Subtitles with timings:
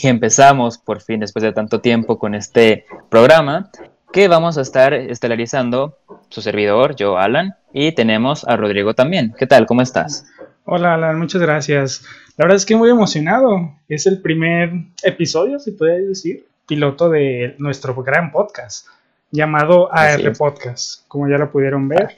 [0.00, 3.70] y empezamos por fin después de tanto tiempo con este programa
[4.12, 9.34] que vamos a estar estelarizando su servidor, yo Alan, y tenemos a Rodrigo también.
[9.36, 9.66] ¿Qué tal?
[9.66, 10.24] ¿Cómo estás?
[10.64, 12.04] Hola Alan, muchas gracias.
[12.36, 13.74] La verdad es que muy emocionado.
[13.88, 14.70] Es el primer
[15.02, 18.86] episodio, si puede decir, piloto de nuestro gran podcast
[19.30, 21.06] llamado AR Podcast.
[21.08, 22.16] Como ya lo pudieron ver,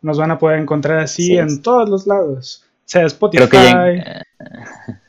[0.00, 2.64] nos van a poder encontrar así en todos los lados.
[2.84, 4.02] Sea Spotify,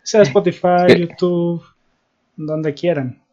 [0.04, 1.64] sea Spotify, YouTube,
[2.36, 3.24] donde quieran.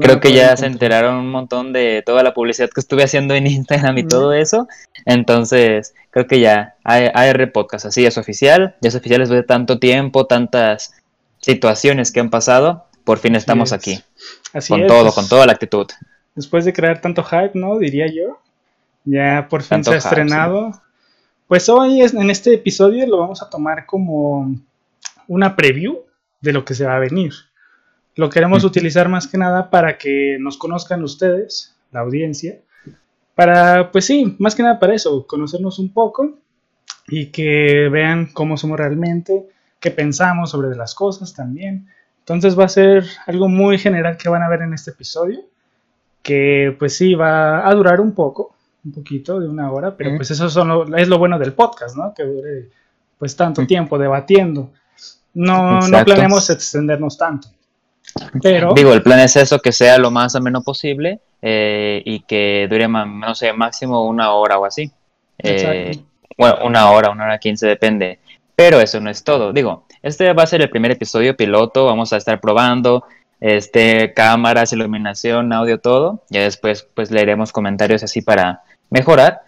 [0.00, 3.46] Creo que ya se enteraron un montón de toda la publicidad que estuve haciendo en
[3.46, 4.66] Instagram y todo eso.
[5.04, 8.74] Entonces, creo que ya AR Podcast, así es oficial.
[8.80, 10.94] Ya es oficial después de tanto tiempo, tantas
[11.40, 12.86] situaciones que han pasado.
[13.04, 14.02] Por fin estamos aquí.
[14.52, 15.14] Así con todo, pues.
[15.14, 15.86] con toda la actitud.
[16.34, 17.78] Después de crear tanto hype, ¿no?
[17.78, 18.40] Diría yo.
[19.04, 20.72] Ya por fin se ha estrenado.
[21.46, 24.52] Pues hoy en este episodio lo vamos a tomar como
[25.28, 26.00] una preview
[26.40, 27.32] de lo que se va a venir.
[28.16, 32.58] Lo queremos utilizar más que nada para que nos conozcan ustedes, la audiencia,
[33.34, 36.38] para, pues sí, más que nada para eso, conocernos un poco
[37.08, 39.46] y que vean cómo somos realmente,
[39.78, 41.88] qué pensamos sobre las cosas también.
[42.20, 45.40] Entonces va a ser algo muy general que van a ver en este episodio,
[46.22, 50.30] que pues sí, va a durar un poco, un poquito de una hora, pero pues
[50.30, 52.14] eso es lo bueno del podcast, ¿no?
[52.14, 52.70] Que dure
[53.18, 54.72] pues tanto tiempo debatiendo.
[55.34, 57.48] No, no planeamos extendernos tanto.
[58.42, 62.66] Pero, Digo, el plan es eso, que sea lo más ameno posible eh, y que
[62.70, 64.90] dure, no sé, máximo una hora o así.
[65.38, 65.98] Eh,
[66.36, 68.18] bueno, una hora, una hora quince, depende.
[68.54, 69.52] Pero eso no es todo.
[69.52, 73.04] Digo, este va a ser el primer episodio piloto, vamos a estar probando
[73.40, 76.22] este, cámaras, iluminación, audio, todo.
[76.30, 79.42] Ya después pues leeremos comentarios así para mejorar.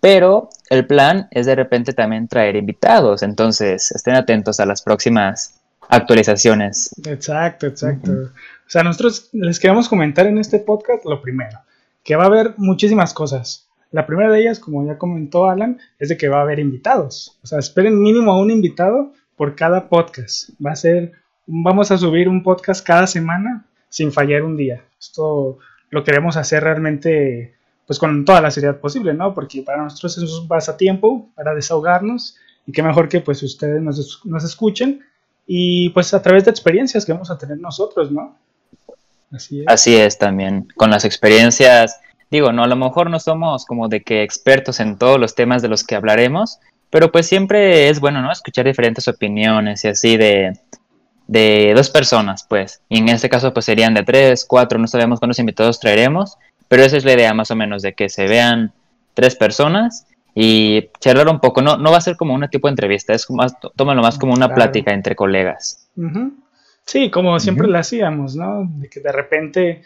[0.00, 5.53] Pero el plan es de repente también traer invitados, entonces estén atentos a las próximas
[5.88, 6.94] actualizaciones.
[7.06, 8.12] Exacto, exacto.
[8.12, 11.58] O sea, nosotros les queremos comentar en este podcast lo primero,
[12.02, 13.68] que va a haber muchísimas cosas.
[13.90, 17.38] La primera de ellas, como ya comentó Alan, es de que va a haber invitados.
[17.42, 20.50] O sea, esperen mínimo a un invitado por cada podcast.
[20.64, 21.12] Va a ser,
[21.46, 24.82] vamos a subir un podcast cada semana sin fallar un día.
[24.98, 25.58] Esto
[25.90, 27.54] lo queremos hacer realmente
[27.86, 29.34] pues con toda la seriedad posible, ¿no?
[29.34, 32.36] Porque para nosotros es un pasatiempo, para desahogarnos
[32.66, 35.04] y qué mejor que pues ustedes nos, nos escuchen
[35.46, 38.36] y pues a través de experiencias que vamos a tener nosotros, ¿no?
[39.32, 39.66] Así es.
[39.68, 42.00] Así es también, con las experiencias,
[42.30, 45.62] digo, no, a lo mejor no somos como de que expertos en todos los temas
[45.62, 46.60] de los que hablaremos,
[46.90, 48.30] pero pues siempre es bueno, ¿no?
[48.30, 50.58] Escuchar diferentes opiniones y así de,
[51.26, 55.18] de dos personas, pues, y en este caso pues serían de tres, cuatro, no sabemos
[55.18, 56.36] cuántos invitados traeremos,
[56.68, 58.72] pero esa es la idea más o menos de que se vean
[59.14, 61.62] tres personas y charlar un poco.
[61.62, 64.32] No, no va a ser como una tipo de entrevista, es más, tómalo más como
[64.32, 65.88] una plática entre colegas.
[66.84, 68.68] Sí, como siempre la hacíamos, ¿no?
[68.78, 69.82] De que de repente,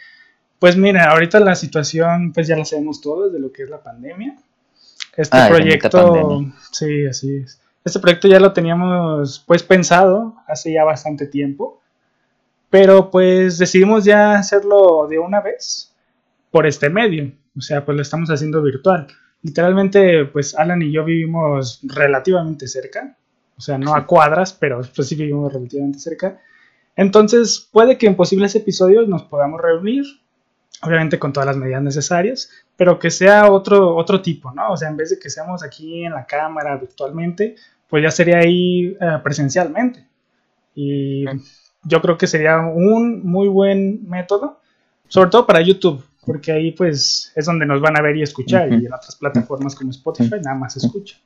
[0.57, 3.81] pues mira, ahorita la situación, pues ya la sabemos todos de lo que es la
[3.81, 4.35] pandemia.
[5.15, 7.61] Este ah, proyecto, sí, así es.
[7.83, 11.81] Este proyecto ya lo teníamos pues pensado hace ya bastante tiempo,
[12.69, 15.93] pero pues decidimos ya hacerlo de una vez
[16.51, 19.07] por este medio, o sea, pues lo estamos haciendo virtual
[19.41, 23.15] literalmente, pues Alan y yo vivimos relativamente cerca,
[23.57, 26.39] o sea, no a cuadras, pero pues sí vivimos relativamente cerca.
[26.95, 30.03] Entonces, puede que en posibles episodios nos podamos reunir,
[30.81, 34.71] obviamente con todas las medidas necesarias, pero que sea otro, otro tipo, ¿no?
[34.71, 37.55] O sea, en vez de que seamos aquí en la cámara virtualmente,
[37.89, 40.05] pues ya sería ahí eh, presencialmente.
[40.75, 41.25] Y
[41.83, 44.59] yo creo que sería un muy buen método,
[45.07, 48.71] sobre todo para YouTube, porque ahí pues es donde nos van a ver y escuchar
[48.71, 51.17] y en otras plataformas como Spotify nada más escucha.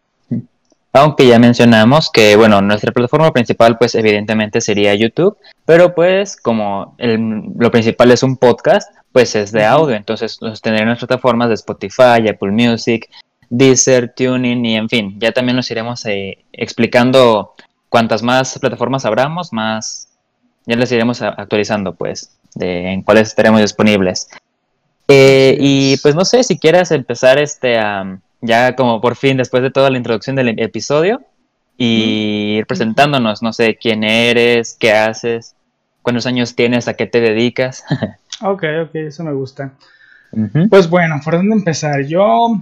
[0.96, 6.96] Aunque ya mencionamos que, bueno, nuestra plataforma principal pues evidentemente sería YouTube, pero pues como
[7.00, 12.28] lo principal es un podcast, pues es de audio, entonces nos tendremos plataformas de Spotify,
[12.30, 13.10] Apple Music,
[13.50, 17.54] Deezer, Tuning y en fin, ya también nos iremos eh, explicando
[17.90, 20.10] cuantas más plataformas abramos, más
[20.66, 24.28] ya les iremos actualizando pues de en cuáles estaremos disponibles.
[25.08, 27.80] Eh, y pues no sé si quieras empezar este
[28.42, 31.22] ya como por fin después de toda la introducción del episodio
[31.78, 35.56] y ir presentándonos, no sé quién eres, qué haces,
[36.02, 37.84] cuántos años tienes, a qué te dedicas.
[38.42, 39.74] ok, ok, eso me gusta.
[40.70, 42.06] Pues bueno, ¿por dónde empezar?
[42.06, 42.60] Yo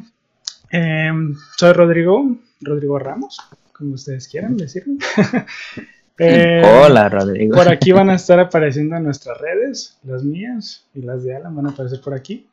[0.72, 3.38] em, soy Rodrigo, Rodrigo Ramos,
[3.72, 4.96] como ustedes quieran decirlo.
[6.23, 7.56] Eh, Hola, Rodrigo.
[7.56, 11.56] Por aquí van a estar apareciendo en nuestras redes, las mías y las de Alan
[11.56, 12.47] van a aparecer por aquí,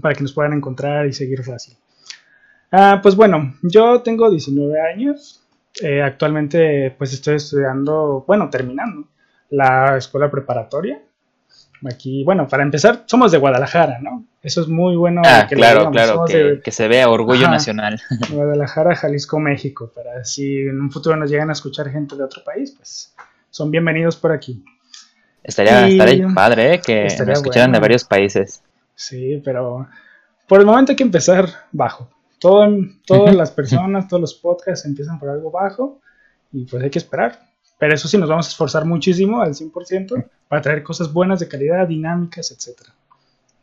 [0.00, 1.76] para que nos puedan encontrar y seguir fácil.
[2.70, 5.44] Ah, pues bueno, yo tengo 19 años,
[5.82, 9.08] eh, actualmente pues estoy estudiando, bueno, terminando
[9.50, 11.02] la escuela preparatoria.
[11.84, 14.24] Aquí, bueno, para empezar, somos de Guadalajara, ¿no?
[14.42, 15.22] Eso es muy bueno.
[15.24, 18.00] Ah, que claro, claro, que, se vea orgullo nacional.
[18.30, 22.42] Guadalajara, Jalisco, México, para si en un futuro nos llegan a escuchar gente de otro
[22.44, 23.14] país, pues
[23.50, 24.64] son bienvenidos por aquí.
[25.42, 26.80] Estaría, estaría padre ¿eh?
[26.80, 28.62] que nos escucharan de varios países.
[28.94, 29.86] Sí, pero
[30.48, 32.08] por el momento hay que empezar bajo.
[32.38, 32.66] Todo,
[33.06, 36.00] todas las personas, todos los podcasts empiezan por algo bajo
[36.52, 37.45] y pues hay que esperar.
[37.78, 41.48] Pero eso sí, nos vamos a esforzar muchísimo al 100% para traer cosas buenas de
[41.48, 42.88] calidad, dinámicas, etc.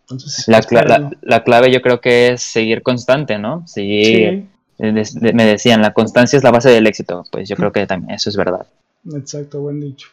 [0.03, 3.65] Entonces, la, la, clave yo creo que es seguir constante, ¿no?
[3.65, 4.45] Seguir,
[4.77, 7.23] me decían, la constancia es la base del éxito.
[7.31, 8.67] Pues yo creo que también eso es verdad.
[9.11, 10.09] Exacto, buen dicho.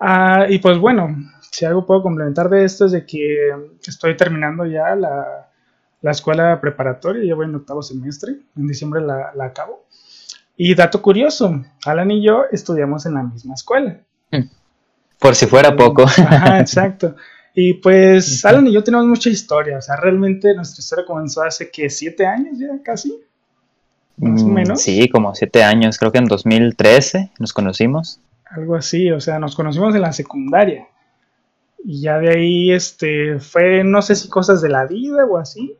[0.00, 1.16] Ah, y pues bueno,
[1.50, 3.52] si algo puedo complementar de esto es de que
[3.86, 5.48] estoy terminando ya la,
[6.02, 9.84] la escuela preparatoria, ya voy en octavo semestre, en diciembre la, la acabo.
[10.60, 14.00] Y dato curioso, Alan y yo estudiamos en la misma escuela.
[15.20, 16.02] Por si fuera poco.
[16.18, 17.14] Ajá, exacto.
[17.54, 21.70] Y pues Alan y yo tenemos mucha historia, o sea, realmente nuestra historia comenzó hace
[21.70, 23.20] que siete años ya casi.
[24.16, 24.82] Más o mm, menos.
[24.82, 28.20] Sí, como siete años, creo que en 2013 nos conocimos.
[28.44, 30.88] Algo así, o sea, nos conocimos en la secundaria.
[31.84, 35.76] Y ya de ahí, este, fue, no sé si cosas de la vida o así,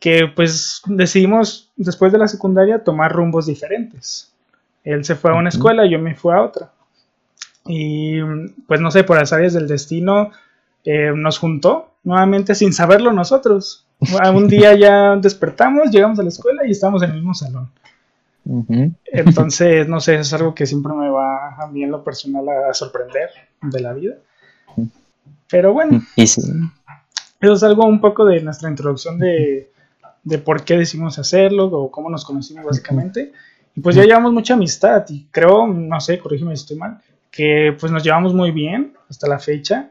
[0.00, 4.32] que pues decidimos después de la secundaria tomar rumbos diferentes.
[4.82, 6.72] Él se fue a una escuela, yo me fui a otra.
[7.66, 8.18] Y
[8.66, 10.30] pues no sé, por las áreas del destino
[10.84, 13.86] eh, nos juntó nuevamente sin saberlo nosotros.
[14.34, 17.70] Un día ya despertamos, llegamos a la escuela y estamos en el mismo salón.
[19.04, 22.72] Entonces, no sé, es algo que siempre me va a mí en lo personal a
[22.72, 23.28] sorprender
[23.60, 24.14] de la vida.
[25.50, 26.40] Pero bueno, eso
[27.40, 29.70] es algo un poco de nuestra introducción de,
[30.22, 33.32] de por qué decidimos hacerlo o cómo nos conocimos básicamente.
[33.74, 36.98] Y pues ya llevamos mucha amistad y creo, no sé, corrígeme si estoy mal,
[37.30, 39.90] que pues nos llevamos muy bien hasta la fecha.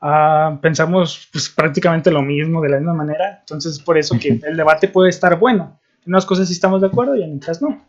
[0.00, 4.40] Ah, pensamos pues prácticamente lo mismo de la misma manera, entonces es por eso que
[4.46, 5.78] el debate puede estar bueno.
[6.04, 7.82] En unas cosas sí estamos de acuerdo y en otras no.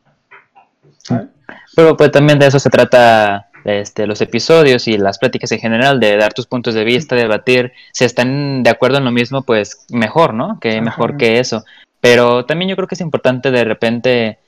[1.76, 6.00] Pero pues también de eso se trata este, los episodios y las pláticas en general,
[6.00, 9.86] de dar tus puntos de vista, debatir, si están de acuerdo en lo mismo, pues
[9.90, 10.60] mejor, ¿no?
[10.60, 11.64] Que mejor que eso.
[12.00, 14.40] Pero también yo creo que es importante de repente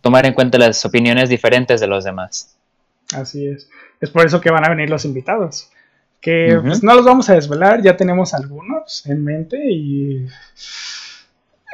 [0.00, 2.56] tomar en cuenta las opiniones diferentes de los demás.
[3.14, 3.68] Así es.
[4.00, 5.70] Es por eso que van a venir los invitados.
[6.20, 10.26] Que pues, no los vamos a desvelar, ya tenemos algunos en mente y.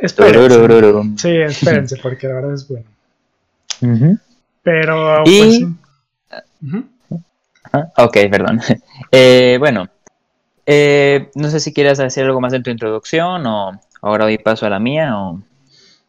[0.01, 0.59] Espérense.
[1.17, 2.87] Sí, espérense, porque la verdad es bueno.
[4.63, 5.61] Pero, pues.
[7.97, 8.61] Ok, perdón.
[9.11, 9.89] Eh, bueno,
[10.67, 14.67] eh, no sé si quieres decir algo más en tu introducción o ahora doy paso
[14.67, 15.41] a la mía o,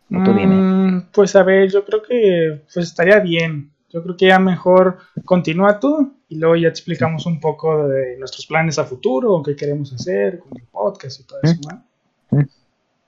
[0.09, 0.55] tú dime.
[0.55, 3.71] Mm, pues a ver, yo creo que pues estaría bien.
[3.89, 8.17] Yo creo que ya mejor continúa tú y luego ya te explicamos un poco de
[8.17, 11.59] nuestros planes a futuro, o qué queremos hacer con el podcast y todo eso.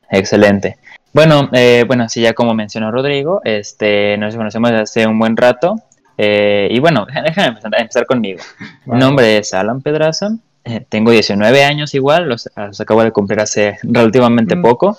[0.09, 0.77] Excelente.
[1.13, 5.75] Bueno, eh, bueno, sí, ya como mencionó Rodrigo, este, nos conocemos hace un buen rato.
[6.23, 8.39] Eh, y bueno, déjame empezar, conmigo.
[8.85, 10.29] Mi nombre es Alan Pedraza,
[10.63, 14.61] eh, tengo 19 años igual, los, acabo de cumplir hace relativamente mm.
[14.61, 14.97] poco.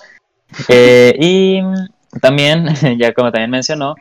[0.67, 1.61] y
[2.19, 2.67] también,
[2.99, 3.95] ya como también mencionó,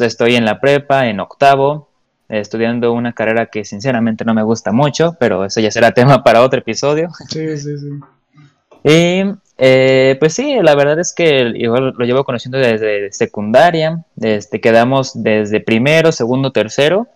[0.00, 1.88] estoy en la prepa, en octavo,
[2.28, 6.42] estudiando una carrera que sinceramente no me gusta mucho, pero eso ya será tema para
[6.42, 7.08] otro episodio.
[7.30, 7.88] Sí, sí, sí.
[8.84, 9.22] Y
[9.58, 15.22] eh, pues sí, la verdad es que igual lo llevo conociendo desde secundaria, desde quedamos
[15.22, 17.06] desde primero, segundo, tercero.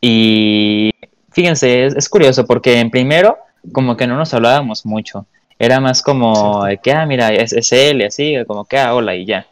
[0.00, 0.92] Y
[1.30, 3.38] fíjense, es, curioso porque en primero
[3.72, 5.26] como que no nos hablábamos mucho.
[5.58, 9.14] Era más como que, ah, mira, es, es él y así, como que, ah, hola
[9.14, 9.46] y ya.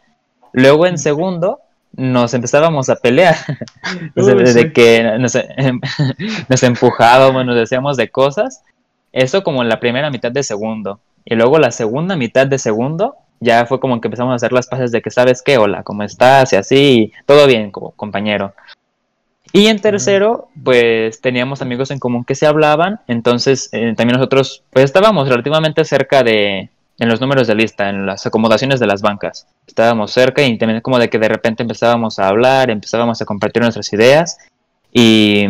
[0.51, 1.59] Luego en segundo
[1.93, 3.35] nos empezábamos a pelear.
[4.15, 5.37] desde que nos,
[6.49, 8.63] nos empujábamos, nos decíamos de cosas.
[9.13, 10.99] Eso como en la primera mitad de segundo.
[11.25, 14.67] Y luego la segunda mitad de segundo, ya fue como que empezamos a hacer las
[14.67, 15.57] pases de que, ¿sabes qué?
[15.57, 16.53] Hola, ¿cómo estás?
[16.53, 18.53] Y así, todo bien, como compañero.
[19.51, 24.63] Y en tercero, pues teníamos amigos en común que se hablaban, entonces eh, también nosotros,
[24.71, 29.01] pues estábamos relativamente cerca de, en los números de lista, en las acomodaciones de las
[29.01, 29.47] bancas.
[29.67, 33.61] Estábamos cerca y también como de que de repente empezábamos a hablar, empezábamos a compartir
[33.61, 34.37] nuestras ideas
[34.91, 35.45] y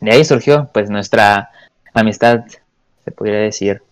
[0.00, 1.50] de ahí surgió pues nuestra
[1.94, 2.44] amistad,
[3.04, 3.82] se podría decir.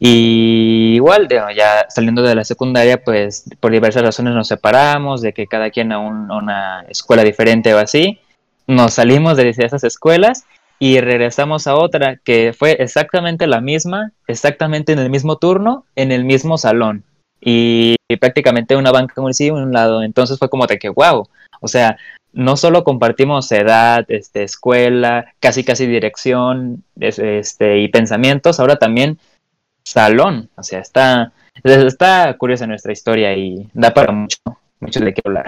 [0.00, 5.46] Y igual, ya saliendo de la secundaria, pues por diversas razones nos separamos, de que
[5.46, 8.20] cada quien a, una escuela diferente o así.
[8.66, 10.44] Nos salimos de esas escuelas
[10.78, 16.12] y regresamos a otra que fue exactamente la misma, exactamente en el mismo turno, en
[16.12, 17.02] el mismo salón.
[17.40, 20.02] Y, prácticamente una banca como en un lado.
[20.02, 21.28] Entonces fue como de que, wow,
[21.60, 21.98] O sea,
[22.32, 29.18] no solo compartimos edad, este, escuela, casi casi dirección este, y pensamientos, ahora también
[29.84, 30.50] salón.
[30.56, 31.32] O sea, está,
[31.62, 34.38] está curiosa nuestra historia y da para mucho,
[34.80, 35.46] mucho de qué hablar.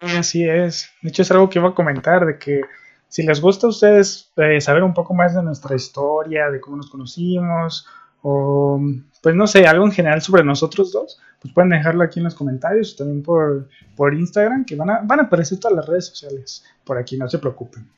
[0.00, 0.90] Así es.
[1.00, 2.62] De hecho, es algo que iba a comentar, de que
[3.08, 6.76] si les gusta a ustedes eh, saber un poco más de nuestra historia, de cómo
[6.76, 7.86] nos conocimos,
[8.22, 8.80] o
[9.22, 12.34] pues no sé, algo en general sobre nosotros dos, pues pueden dejarlo aquí en los
[12.34, 16.64] comentarios, también por, por Instagram, que van a, van a aparecer todas las redes sociales
[16.84, 17.88] por aquí, no se preocupen.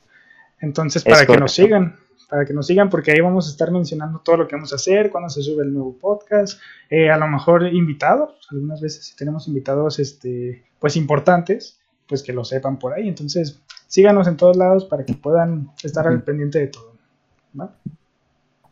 [0.61, 1.95] Entonces, para que nos sigan,
[2.29, 4.75] para que nos sigan, porque ahí vamos a estar mencionando todo lo que vamos a
[4.75, 9.15] hacer, cuando se sube el nuevo podcast, eh, a lo mejor invitados, algunas veces si
[9.15, 13.07] tenemos invitados, este, pues importantes, pues que lo sepan por ahí.
[13.07, 16.93] Entonces, síganos en todos lados para que puedan estar al pendiente de todo.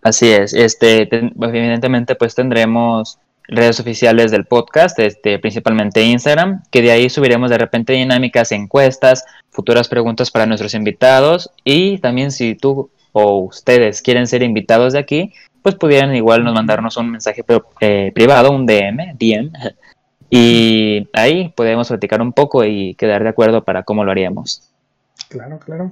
[0.04, 6.92] Así es, este, evidentemente pues tendremos redes oficiales del podcast, este, principalmente Instagram, que de
[6.92, 12.90] ahí subiremos de repente dinámicas, encuestas, futuras preguntas para nuestros invitados y también si tú
[13.14, 17.46] o ustedes quieren ser invitados de aquí, pues pudieran igual nos mandarnos un mensaje
[17.80, 19.52] eh, privado, un DM, DM,
[20.30, 24.70] y ahí podemos platicar un poco y quedar de acuerdo para cómo lo haríamos.
[25.30, 25.92] Claro, claro.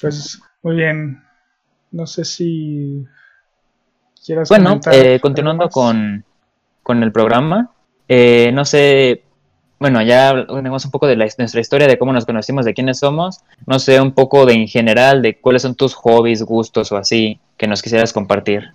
[0.00, 1.27] Pues muy bien.
[1.90, 3.06] No sé si
[4.24, 6.24] quieras Bueno, eh, continuando con,
[6.82, 7.70] con, el programa,
[8.08, 9.24] eh, no sé,
[9.78, 13.40] bueno, ya tenemos un poco de, nuestra historia, de cómo nos conocimos, de quiénes somos.
[13.66, 17.40] No sé, un poco de en general, de cuáles son tus hobbies, gustos o así,
[17.56, 18.72] que nos quisieras compartir.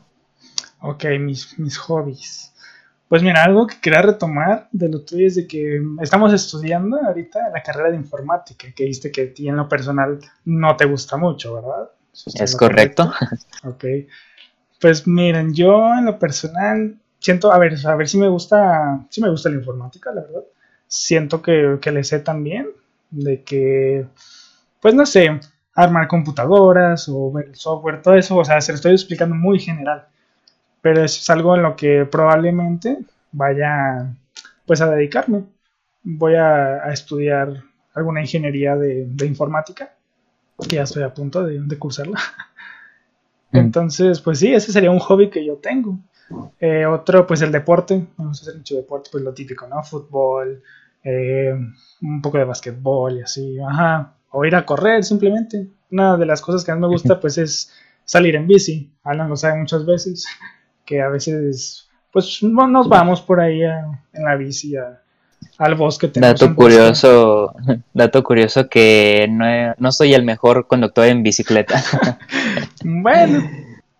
[0.81, 2.53] Ok, mis, mis hobbies.
[3.09, 7.49] Pues mira, algo que quería retomar de lo tuyo es de que estamos estudiando ahorita
[7.53, 11.17] la carrera de informática, que viste que a ti en lo personal no te gusta
[11.17, 11.89] mucho, ¿verdad?
[12.13, 13.11] Es correcto.
[13.63, 13.85] Ok.
[14.79, 19.21] Pues miren, yo en lo personal siento, a ver, a ver si me gusta, si
[19.21, 20.43] me gusta la informática, la verdad.
[20.87, 22.67] Siento que, que le sé también,
[23.09, 24.05] de que,
[24.81, 25.39] pues no sé,
[25.73, 29.59] armar computadoras o ver el software, todo eso, o sea, se lo estoy explicando muy
[29.59, 30.07] general
[30.83, 32.97] pero es algo en lo que probablemente
[33.31, 34.13] vaya
[34.65, 35.45] pues a dedicarme.
[36.03, 39.93] Voy a, estudiar alguna ingeniería de, informática,
[40.67, 42.19] que ya estoy a punto de, cursarla.
[43.51, 43.57] Mm.
[43.57, 45.99] Entonces, pues sí, ese sería un hobby que yo tengo.
[46.59, 48.07] Eh, otro, pues el deporte.
[48.17, 49.83] Vamos a hacer mucho deporte, pues lo típico, ¿no?
[49.83, 50.63] Fútbol,
[51.03, 51.53] eh,
[52.01, 54.15] un poco de basquetbol y así, ajá.
[54.31, 55.67] O ir a correr simplemente.
[55.91, 57.71] Una de las cosas que más me gusta, pues es
[58.05, 58.91] salir en bici.
[59.03, 60.25] Alan lo sabe muchas veces
[60.85, 64.75] que a veces pues nos vamos por ahí en la bici
[65.57, 66.11] al bosque.
[66.13, 67.53] Dato curioso,
[67.93, 69.45] dato curioso que no,
[69.77, 71.83] no, soy el mejor conductor en bicicleta.
[72.83, 73.49] bueno,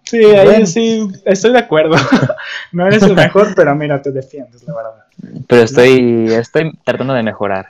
[0.03, 1.95] sí, ahí sí, estoy de acuerdo.
[2.71, 5.05] no eres el mejor, pero mira, te defiendes, la verdad.
[5.47, 7.67] Pero estoy, estoy tratando de mejorar.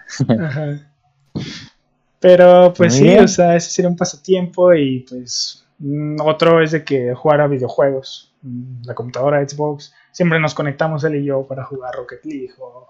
[2.19, 6.85] Pero pues sí, o sea, ese sería un pasatiempo y pues mm, otro es de
[6.85, 8.33] que jugar a videojuegos.
[8.43, 12.87] Mm, la computadora Xbox, siempre nos conectamos él y yo para jugar Rocket League o,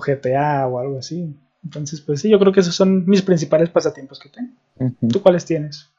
[0.00, 1.34] GTA o algo así.
[1.64, 4.52] Entonces, pues sí, yo creo que esos son mis principales pasatiempos que tengo.
[5.08, 5.90] ¿Tú cuáles tienes?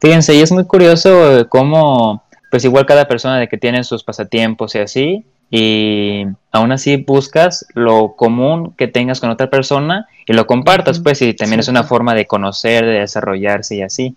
[0.00, 4.74] Fíjense, y es muy curioso cómo, pues igual cada persona de que tiene sus pasatiempos
[4.74, 10.46] y así, y aún así buscas lo común que tengas con otra persona y lo
[10.46, 14.16] compartas, pues, y también es una forma de conocer, de desarrollarse y así.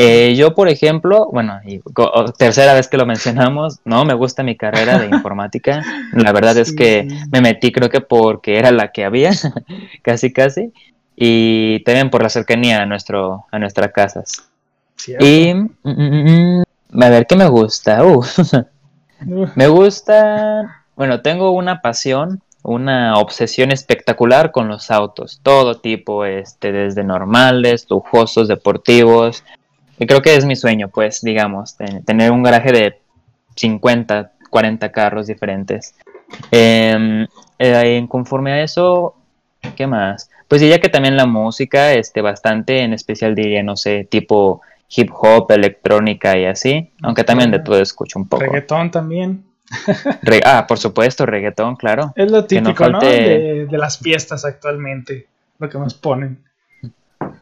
[0.00, 1.80] Eh, yo, por ejemplo, bueno, y
[2.38, 5.82] tercera vez que lo mencionamos, no me gusta mi carrera de informática.
[6.12, 9.32] La verdad es que me metí, creo que porque era la que había,
[10.02, 10.72] casi, casi,
[11.16, 14.48] y también por la cercanía a, nuestro, a nuestras casas.
[15.18, 18.00] Y, mm, mm, mm, a ver, ¿qué me gusta?
[19.56, 26.70] me gusta, bueno, tengo una pasión, una obsesión espectacular con los autos, todo tipo, este,
[26.70, 29.42] desde normales, lujosos, deportivos,
[30.06, 32.98] creo que es mi sueño, pues, digamos, tener un garaje de
[33.56, 35.94] 50, 40 carros diferentes.
[36.50, 37.26] Em,
[37.58, 39.14] eh, conforme a eso,
[39.76, 40.30] ¿qué más?
[40.46, 45.10] Pues diría que también la música, este, bastante, en especial diría, no sé, tipo hip
[45.12, 48.44] hop, electrónica y así, aunque también de todo escucho un poco.
[48.44, 49.44] Reggaetón también.
[50.44, 52.12] ah, por supuesto, reggaetón, claro.
[52.16, 53.00] Es lo típico, ¿no?
[53.00, 55.26] De, de, las fiestas actualmente,
[55.58, 56.42] lo que nos ponen.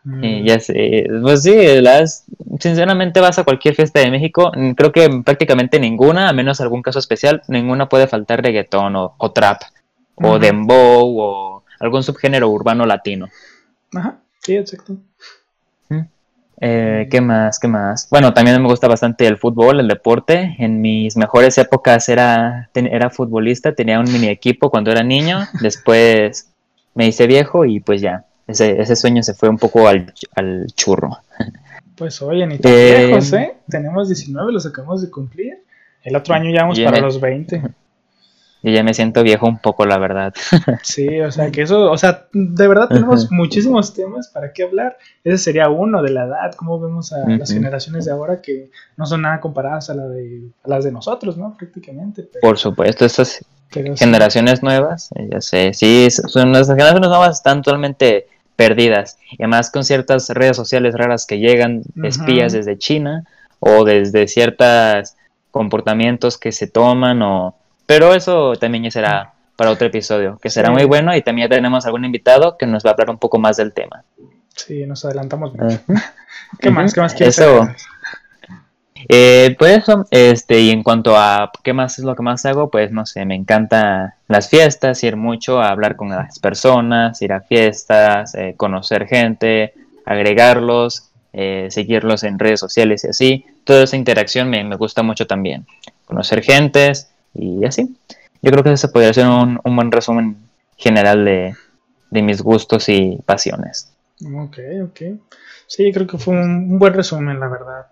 [0.05, 0.45] Mm.
[0.45, 2.25] ya sé, pues sí, las,
[2.61, 6.81] sinceramente vas a cualquier fiesta de México, mm, creo que prácticamente ninguna, a menos algún
[6.81, 9.63] caso especial, ninguna puede faltar reggaetón o, trap,
[10.15, 13.29] o dembow, o algún subgénero urbano latino.
[13.93, 14.97] Ajá, sí, exacto.
[16.59, 17.59] Eh, ¿Qué más?
[17.59, 18.09] ¿Qué más?
[18.11, 20.57] Bueno, también me gusta bastante el fútbol, el deporte.
[20.59, 25.41] En mis mejores épocas era, era futbolista, tenía un mini equipo cuando era niño.
[25.61, 26.51] Después
[26.95, 30.67] me hice viejo y pues ya, ese, ese sueño se fue un poco al, al
[30.75, 31.19] churro.
[31.97, 33.57] Pues oye, ni tan eh, viejos, ¿eh?
[33.69, 35.65] Tenemos 19, los acabamos de cumplir.
[36.03, 37.63] El otro año ya vamos para los 20.
[38.63, 40.35] Y ya me siento viejo un poco, la verdad.
[40.83, 44.99] Sí, o sea, que eso, o sea, de verdad tenemos muchísimos temas para qué hablar.
[45.25, 49.07] Ese sería uno de la edad, cómo vemos a las generaciones de ahora que no
[49.07, 51.57] son nada comparadas a, la de, las de nosotros, ¿no?
[51.57, 52.29] Prácticamente.
[52.41, 58.27] Por supuesto, estas generaciones nuevas, eh, ya sé, sí, son, las generaciones nuevas están totalmente
[58.57, 59.19] perdidas.
[59.31, 63.25] Y además con ciertas redes sociales raras que llegan, espías desde China
[63.61, 65.15] o desde ciertos
[65.51, 67.55] comportamientos que se toman o...
[67.87, 71.87] Pero eso también ya será para otro episodio, que será muy bueno y también tenemos
[71.87, 74.05] algún invitado que nos va a hablar un poco más del tema.
[74.55, 75.81] Sí, nos adelantamos mucho.
[76.59, 76.93] ¿Qué más?
[76.93, 77.69] ¿Qué más quieres Eso,
[79.09, 82.91] eh, pues este, y en cuanto a qué más es lo que más hago, pues
[82.91, 87.41] no sé, me encanta las fiestas, ir mucho a hablar con las personas, ir a
[87.41, 93.47] fiestas, eh, conocer gente, agregarlos, eh, seguirlos en redes sociales y así.
[93.65, 95.67] Toda esa interacción me, gusta mucho también.
[96.07, 97.97] Conocer gentes y así.
[98.43, 100.37] Yo creo que ese podría ser un, buen resumen
[100.77, 101.55] general de,
[102.11, 103.93] de mis gustos y pasiones.
[104.25, 105.01] Ok, ok.
[105.67, 107.87] Sí, creo que fue un buen resumen, la verdad.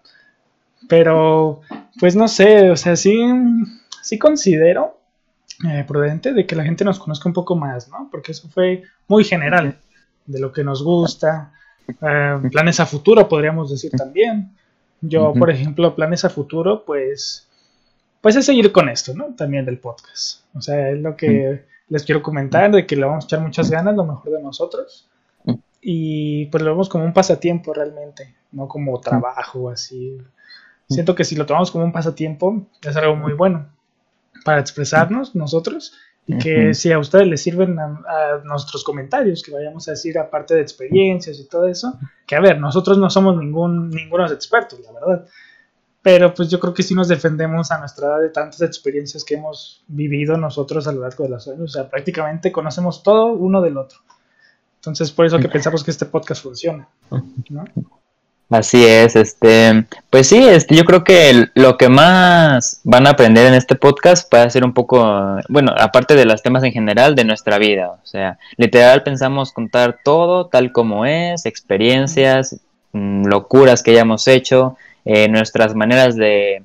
[0.88, 1.60] Pero,
[1.98, 3.16] pues no sé, o sea, sí,
[4.02, 4.98] sí considero
[5.68, 8.08] eh, prudente de que la gente nos conozca un poco más, ¿no?
[8.10, 9.78] Porque eso fue muy general,
[10.26, 11.52] de lo que nos gusta,
[11.88, 14.50] eh, planes a futuro, podríamos decir también.
[15.00, 17.46] Yo, por ejemplo, planes a futuro, pues,
[18.20, 19.34] pues es seguir con esto, ¿no?
[19.34, 20.44] También del podcast.
[20.54, 23.70] O sea, es lo que les quiero comentar, de que le vamos a echar muchas
[23.70, 25.08] ganas, lo mejor de nosotros.
[25.80, 30.16] Y pues lo vemos como un pasatiempo realmente, no como trabajo, así.
[30.88, 33.66] Siento que si lo tomamos como un pasatiempo, es algo muy bueno
[34.44, 35.94] para expresarnos nosotros
[36.26, 40.54] y que si a ustedes les sirven a, nuestros comentarios que vayamos a decir aparte
[40.54, 44.92] de experiencias y todo eso, que a ver, nosotros no somos ningún ningunos expertos, la
[44.92, 45.26] verdad.
[46.02, 49.34] Pero pues yo creo que sí nos defendemos a nuestra edad de tantas experiencias que
[49.34, 51.62] hemos vivido nosotros a lo largo de los años.
[51.62, 54.00] O sea, prácticamente conocemos todo uno del otro.
[54.76, 56.88] Entonces, por eso que pensamos que este podcast funciona.
[57.48, 57.64] ¿no?
[58.50, 63.46] Así es, este, pues sí, este, yo creo que lo que más van a aprender
[63.46, 67.24] en este podcast puede ser un poco, bueno, aparte de los temas en general de
[67.24, 72.60] nuestra vida, o sea, literal pensamos contar todo tal como es, experiencias,
[72.92, 74.76] mm, locuras que hayamos hecho,
[75.06, 76.62] eh, nuestras maneras de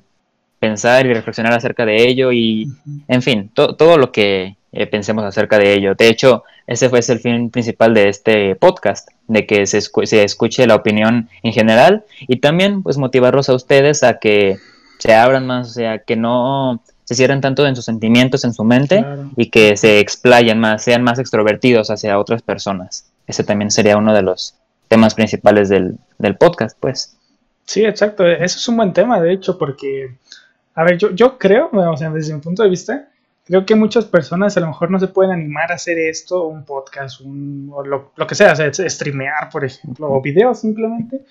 [0.58, 2.68] pensar y reflexionar acerca de ello y,
[3.08, 5.94] en fin, todo lo que eh, pensemos acerca de ello.
[5.94, 10.66] De hecho, ese fue el fin principal de este podcast, de que se, se, escuche
[10.66, 14.58] la opinión en general y también pues motivarlos a ustedes a que
[14.98, 18.62] se abran más, o sea, que no se cierren tanto en sus sentimientos, en su
[18.62, 19.04] mente
[19.36, 23.10] y que se explayen más, sean más extrovertidos hacia otras personas.
[23.26, 24.54] Ese también sería uno de los
[24.86, 27.16] temas principales del, del podcast, pues.
[27.64, 28.26] Sí, exacto.
[28.26, 30.16] Eso es un buen tema, de hecho, porque,
[30.74, 33.08] a ver, yo, yo creo, o sea, desde mi punto de vista,
[33.50, 36.64] creo que muchas personas a lo mejor no se pueden animar a hacer esto, un
[36.64, 41.24] podcast, un, o lo, que sea, o sea, streamear, por ejemplo, o videos simplemente,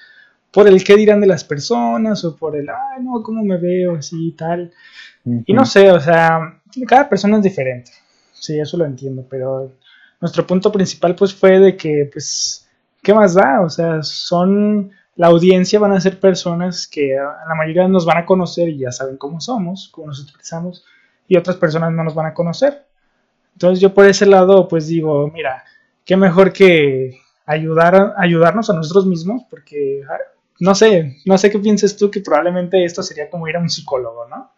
[0.51, 3.95] por el qué dirán de las personas, o por el, ay, no, cómo me veo,
[3.95, 4.69] así y tal.
[5.45, 7.91] Y no sé, o sea, cada persona es diferente.
[8.33, 9.71] Sí, eso lo entiendo, pero
[10.19, 12.67] nuestro punto principal pues fue de que, pues,
[13.01, 13.61] ¿qué más da?
[13.61, 18.25] O sea, son, la audiencia van a ser personas que la mayoría nos van a
[18.25, 20.83] conocer y ya saben cómo somos, cómo nos expresamos
[21.29, 22.85] y otras personas no nos van a conocer.
[23.53, 25.63] Entonces yo por ese lado pues digo, mira,
[26.03, 30.17] qué mejor que ayudar ayudarnos a nosotros mismos, porque ah,
[30.59, 33.69] no sé, no sé qué piensas tú, que probablemente esto sería como ir a un
[33.69, 34.51] psicólogo, ¿no?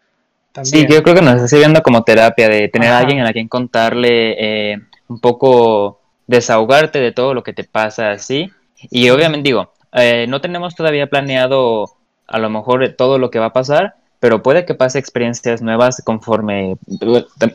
[0.62, 3.48] Sí, yo creo que nos está sirviendo como terapia, de tener a alguien a quien
[3.48, 8.50] contarle eh, un poco, desahogarte de todo lo que te pasa así.
[8.90, 11.86] Y obviamente digo, eh, no tenemos todavía planeado
[12.26, 16.00] a lo mejor todo lo que va a pasar, pero puede que pase experiencias nuevas
[16.04, 16.76] conforme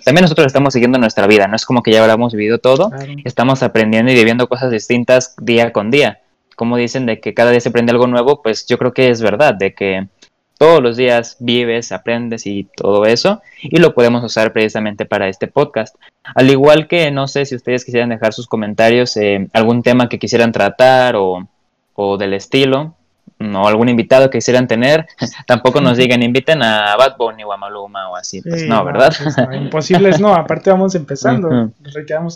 [0.03, 2.91] también nosotros estamos siguiendo nuestra vida, no es como que ya habramos vivido todo,
[3.23, 6.19] estamos aprendiendo y viviendo cosas distintas día con día.
[6.58, 9.21] Como dicen de que cada día se aprende algo nuevo, pues yo creo que es
[9.21, 10.10] verdad, de que
[10.58, 15.47] todos los días vives, aprendes y todo eso, y lo podemos usar precisamente para este
[15.47, 15.95] podcast.
[16.36, 20.19] Al igual que no sé si ustedes quisieran dejar sus comentarios, eh, algún tema que
[20.19, 21.47] quisieran tratar o,
[21.93, 22.96] o del estilo,
[23.39, 25.08] o algún invitado que quisieran tener,
[25.47, 29.13] tampoco nos digan inviten a Bad Bunny o a Maluma o así, pues no, ¿verdad?
[29.21, 31.73] Pues no, imposible es no, aparte vamos empezando, uh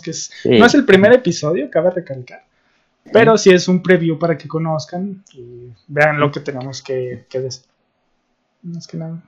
[0.02, 2.44] que es, no es el primer episodio, cabe recalcar,
[3.12, 7.64] pero sí es un preview para que conozcan y vean lo que tenemos que, decir.
[8.62, 9.18] Más que nada.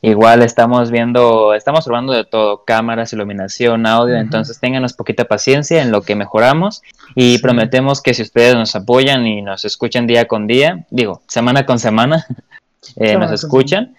[0.00, 5.92] Igual estamos viendo, estamos probando de todo, cámaras, iluminación, audio, entonces ténganos poquita paciencia en
[5.92, 6.82] lo que mejoramos
[7.14, 11.66] y prometemos que si ustedes nos apoyan y nos escuchan día con día, digo, semana
[11.66, 12.24] con semana,
[12.96, 13.94] eh, nos escuchan,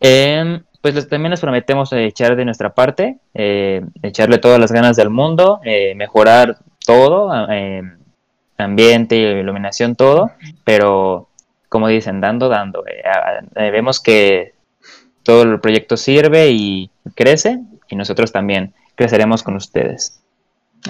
[0.00, 5.10] em, pues también les prometemos echar de nuestra parte, eh, echarle todas las ganas del
[5.10, 7.98] mundo, eh, mejorar todo, em,
[8.56, 10.30] ambiente, iluminación, todo,
[10.64, 11.28] pero
[11.72, 12.84] como dicen, dando, dando.
[13.54, 14.52] vemos que
[15.22, 20.22] todo el proyecto sirve y crece y nosotros también creceremos con ustedes.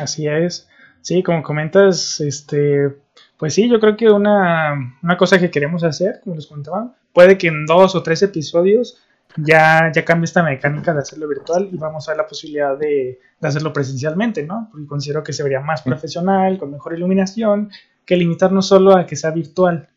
[0.01, 0.69] Así es.
[1.01, 2.97] Sí, como comentas, este,
[3.37, 7.47] pues sí, yo creo que una, cosa que queremos hacer, como les contaba, puede que
[7.47, 9.01] en dos o tres episodios
[9.37, 13.21] ya, ya cambie esta mecánica de hacerlo virtual y vamos a ver la posibilidad de,
[13.41, 14.69] hacerlo presencialmente, ¿no?
[14.73, 17.71] Porque considero que se vería más profesional, con mejor iluminación,
[18.05, 19.89] que limitarnos solo a que sea virtual,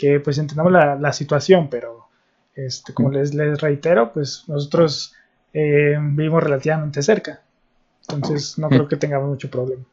[0.00, 2.06] que pues entendamos la, la situación, pero
[2.54, 5.12] este, como les, les reitero, pues nosotros
[5.52, 7.42] eh, vivimos relativamente cerca.
[8.08, 9.84] Entonces no creo que tengamos mucho problema.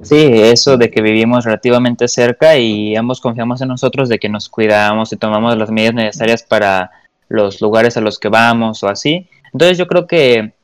[0.00, 4.48] Sí, eso de que vivimos relativamente cerca y ambos confiamos en nosotros de que nos
[4.48, 6.92] cuidamos y tomamos las medidas necesarias para
[7.28, 9.28] los lugares a los que vamos o así.
[9.52, 10.54] Entonces yo creo que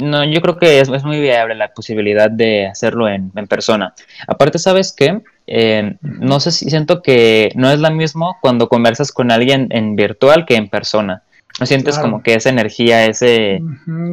[0.00, 3.94] no, yo creo que es, muy viable la posibilidad de hacerlo en, persona.
[4.26, 5.22] Aparte, ¿sabes qué?
[5.46, 9.96] Eh, no sé si siento que no es lo mismo cuando conversas con alguien en
[9.96, 11.22] virtual que en persona.
[11.58, 13.62] No sientes como que esa energía, ese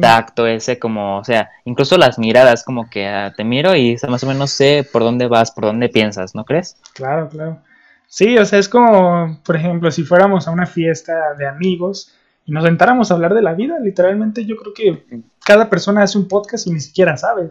[0.00, 4.24] tacto, ese como, o sea, incluso las miradas, como que ah, te miro y más
[4.24, 6.78] o menos sé por dónde vas, por dónde piensas, ¿no crees?
[6.94, 7.58] Claro, claro.
[8.06, 12.14] Sí, o sea, es como, por ejemplo, si fuéramos a una fiesta de amigos
[12.46, 16.18] y nos sentáramos a hablar de la vida, literalmente yo creo que cada persona hace
[16.18, 17.50] un podcast y ni siquiera sabe.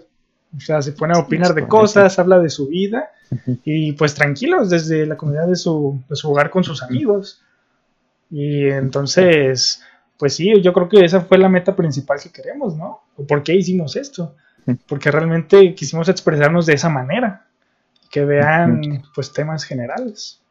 [0.55, 3.09] O sea, se pone a opinar de cosas, habla de su vida
[3.63, 7.41] y pues tranquilos desde la comunidad de su, de su hogar con sus amigos.
[8.29, 9.81] Y entonces,
[10.19, 13.01] pues sí, yo creo que esa fue la meta principal que queremos, ¿no?
[13.15, 14.35] ¿O por qué hicimos esto?
[14.87, 17.47] Porque realmente quisimos expresarnos de esa manera,
[18.11, 20.42] que vean pues temas generales.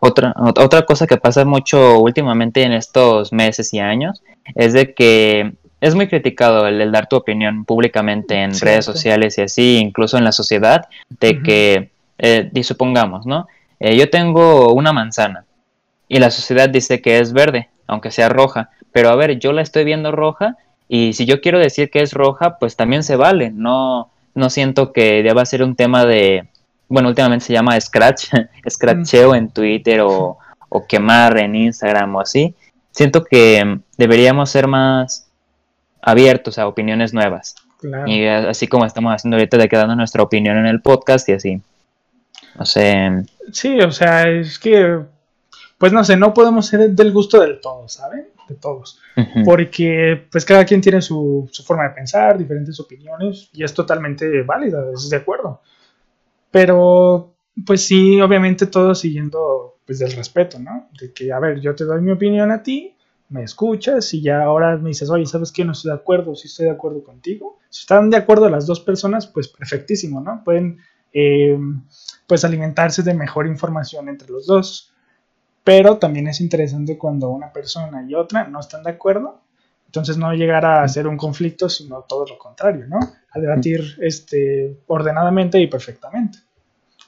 [0.00, 4.22] Otra, otra cosa que pasa mucho últimamente en estos meses y años
[4.54, 9.42] es de que es muy criticado el, dar tu opinión públicamente en redes sociales y
[9.42, 10.86] así, incluso en la sociedad,
[11.20, 13.48] de que, eh, supongamos, ¿no?
[13.80, 15.44] Eh, yo tengo una manzana
[16.06, 19.62] y la sociedad dice que es verde, aunque sea roja, pero a ver, yo la
[19.62, 20.56] estoy viendo roja
[20.88, 24.92] y si yo quiero decir que es roja, pues también se vale, no, no siento
[24.92, 26.46] que deba ser un tema de,
[26.92, 28.28] bueno, últimamente se llama Scratch,
[28.68, 30.38] Scratcheo en Twitter o,
[30.86, 32.54] quemar en Instagram o así.
[32.90, 35.30] Siento que deberíamos ser más
[36.02, 37.56] abiertos a opiniones nuevas.
[38.06, 41.62] Y así como estamos haciendo ahorita de quedando nuestra opinión en el podcast y así.
[42.58, 43.24] No sé.
[43.50, 45.00] Sí, o sea, es que,
[45.78, 48.28] pues no sé, no podemos ser del gusto del todo, ¿saben?
[48.48, 49.00] De todos.
[49.44, 54.42] Porque pues cada quien tiene su, su, forma de pensar, diferentes opiniones y es totalmente
[54.42, 55.62] válida, es de acuerdo.
[56.52, 57.34] Pero,
[57.66, 60.88] pues sí, obviamente todo siguiendo, pues del respeto, ¿no?
[61.00, 62.94] De que, a ver, yo te doy mi opinión a ti,
[63.30, 65.64] me escuchas y ya ahora me dices, oye, ¿sabes qué?
[65.64, 67.58] No estoy de acuerdo, si estoy de acuerdo contigo.
[67.70, 70.42] Si están de acuerdo las dos personas, pues perfectísimo, ¿no?
[70.44, 70.78] Pueden,
[71.14, 71.58] eh,
[72.26, 74.92] pues, alimentarse de mejor información entre los dos.
[75.64, 79.40] Pero también es interesante cuando una persona y otra no están de acuerdo.
[79.86, 82.98] Entonces no llegar a ser un conflicto, sino todo lo contrario, ¿no?
[83.32, 86.38] A debatir este, ordenadamente y perfectamente,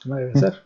[0.01, 0.61] como debe ser.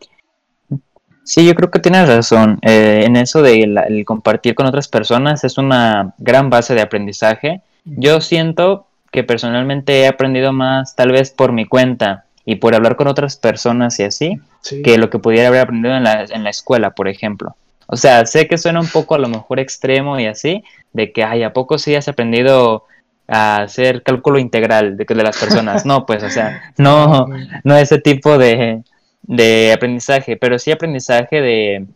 [1.22, 2.58] Sí, yo creo que tienes razón.
[2.62, 7.62] Eh, en eso de el compartir con otras personas es una gran base de aprendizaje.
[7.84, 12.96] Yo siento que personalmente he aprendido más tal vez por mi cuenta y por hablar
[12.96, 14.40] con otras personas y así,
[14.82, 17.54] que lo que pudiera haber aprendido en la, en la escuela, por ejemplo.
[17.86, 21.22] O sea, sé que suena un poco a lo mejor extremo y así, de que,
[21.22, 22.84] ay, ¿a poco sí has aprendido
[23.30, 25.86] a hacer cálculo integral de, de las personas.
[25.86, 27.26] No, pues, o sea, no,
[27.64, 28.82] no ese tipo de,
[29.22, 31.86] de aprendizaje, pero sí aprendizaje de,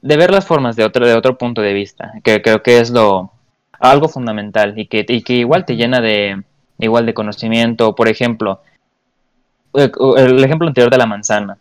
[0.00, 2.90] de ver las formas de otro, de otro punto de vista, que creo que es
[2.90, 3.32] lo
[3.78, 6.42] algo fundamental y que, y que igual te llena de
[6.78, 7.94] igual de conocimiento.
[7.94, 8.60] Por ejemplo,
[9.74, 11.58] eh, el ejemplo anterior de la manzana.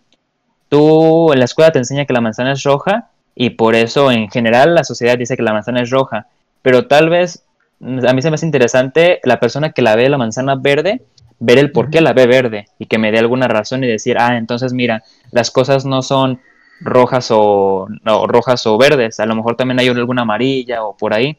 [0.70, 4.30] Tú en la escuela te enseña que la manzana es roja y por eso en
[4.30, 6.28] general la sociedad dice que la manzana es roja,
[6.62, 7.44] pero tal vez
[7.80, 11.02] a mí se me hace interesante la persona que la ve la manzana verde,
[11.40, 14.18] ver el por qué la ve verde y que me dé alguna razón y decir,
[14.20, 16.42] ah, entonces mira, las cosas no son
[16.80, 21.38] rojas o rojas o verdes, a lo mejor también hay alguna amarilla o por ahí.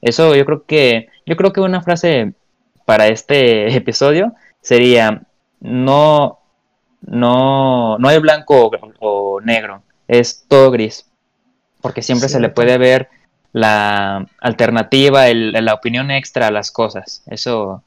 [0.00, 2.34] Eso yo creo que yo creo que una frase
[2.84, 5.22] para este episodio sería
[5.60, 6.40] no
[7.02, 8.70] no no hay blanco o,
[9.00, 11.06] o negro, es todo gris.
[11.80, 13.08] porque siempre se le puede ver
[13.56, 17.22] la alternativa, la opinión extra a las cosas.
[17.24, 17.82] Eso,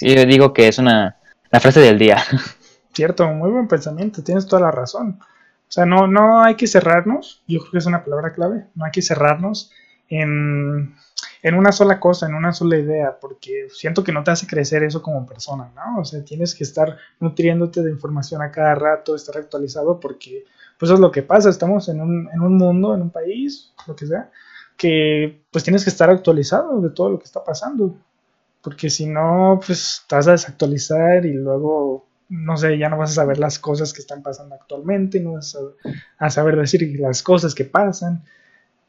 [0.00, 1.16] yo digo que es una
[1.50, 2.18] la frase del día.
[2.94, 5.18] Cierto, muy buen pensamiento, tienes toda la razón.
[5.20, 8.84] O sea, no, no hay que cerrarnos, yo creo que es una palabra clave, no
[8.84, 9.72] hay que cerrarnos
[10.08, 10.94] en,
[11.42, 14.84] en una sola cosa, en una sola idea, porque siento que no te hace crecer
[14.84, 16.00] eso como persona, ¿no?
[16.00, 20.44] O sea, tienes que estar nutriéndote de información a cada rato, estar actualizado, porque
[20.78, 23.72] pues eso es lo que pasa, estamos en un, en un mundo, en un país,
[23.88, 24.30] lo que sea,
[24.76, 27.96] que pues tienes que estar actualizado de todo lo que está pasando,
[28.62, 33.12] porque si no, pues te vas a desactualizar y luego, no sé, ya no vas
[33.12, 35.56] a saber las cosas que están pasando actualmente, no vas
[36.18, 38.24] a, saber decir las cosas que pasan.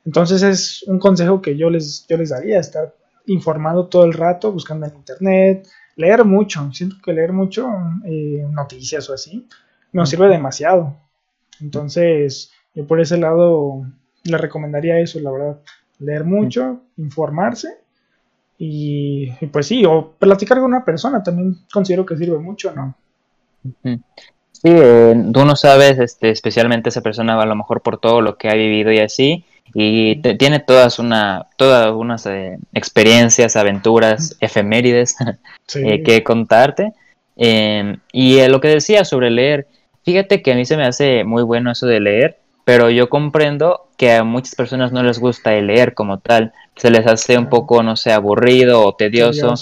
[0.06, 2.96] Entonces es un consejo que yo les, yo les daría, estar
[3.28, 7.70] informado todo el rato, buscando en internet, leer mucho, siento que leer mucho
[8.06, 9.48] eh, noticias o así,
[9.92, 10.96] nos sirve demasiado.
[11.60, 13.86] Entonces, yo por ese lado
[14.28, 15.60] le recomendaría eso, la verdad.
[16.00, 17.70] Leer mucho, informarse
[18.60, 22.96] y, pues sí, o platicar con una persona también considero que sirve mucho, ¿no?
[23.84, 28.38] Sí, eh, tú no sabes, este, especialmente esa persona a lo mejor por todo lo
[28.38, 35.16] que ha vivido y así, y tiene todas una, todas unas eh, experiencias, aventuras, efemérides
[35.76, 36.94] eh, que contarte.
[37.36, 39.68] Em, y lo que decía sobre leer,
[40.04, 43.88] fíjate que a mí se me hace muy bueno eso de leer, pero yo comprendo
[43.96, 47.48] que a muchas personas no les gusta el leer como tal, se les hace un
[47.48, 49.54] poco, no sé, aburrido o tedioso,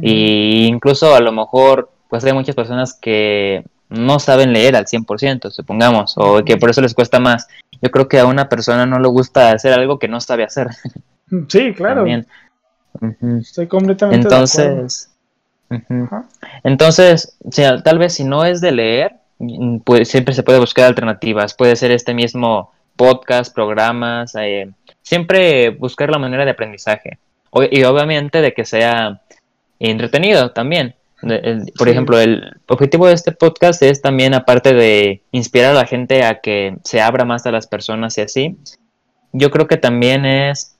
[0.00, 5.50] y incluso a lo mejor, pues hay muchas personas que no saben leer al 100%,
[5.50, 7.48] supongamos, o que por eso les cuesta más.
[7.82, 10.68] Yo creo que a una persona no le gusta hacer algo que no sabe hacer.
[11.48, 12.06] Sí, claro.
[13.40, 15.10] Estoy completamente Entonces,
[16.62, 17.36] entonces,
[17.82, 19.16] tal vez si no es de leer,
[19.84, 21.54] pues, siempre se puede buscar alternativas.
[21.54, 24.70] Puede ser este mismo podcast, programas, eh,
[25.02, 27.18] siempre buscar la manera de aprendizaje.
[27.70, 29.20] y obviamente de que sea
[29.78, 30.94] entretenido también.
[31.78, 36.24] por ejemplo, el objetivo de este podcast es también, aparte de inspirar a la gente
[36.24, 38.56] a que se abra más a las personas y así,
[39.32, 40.76] yo creo que también es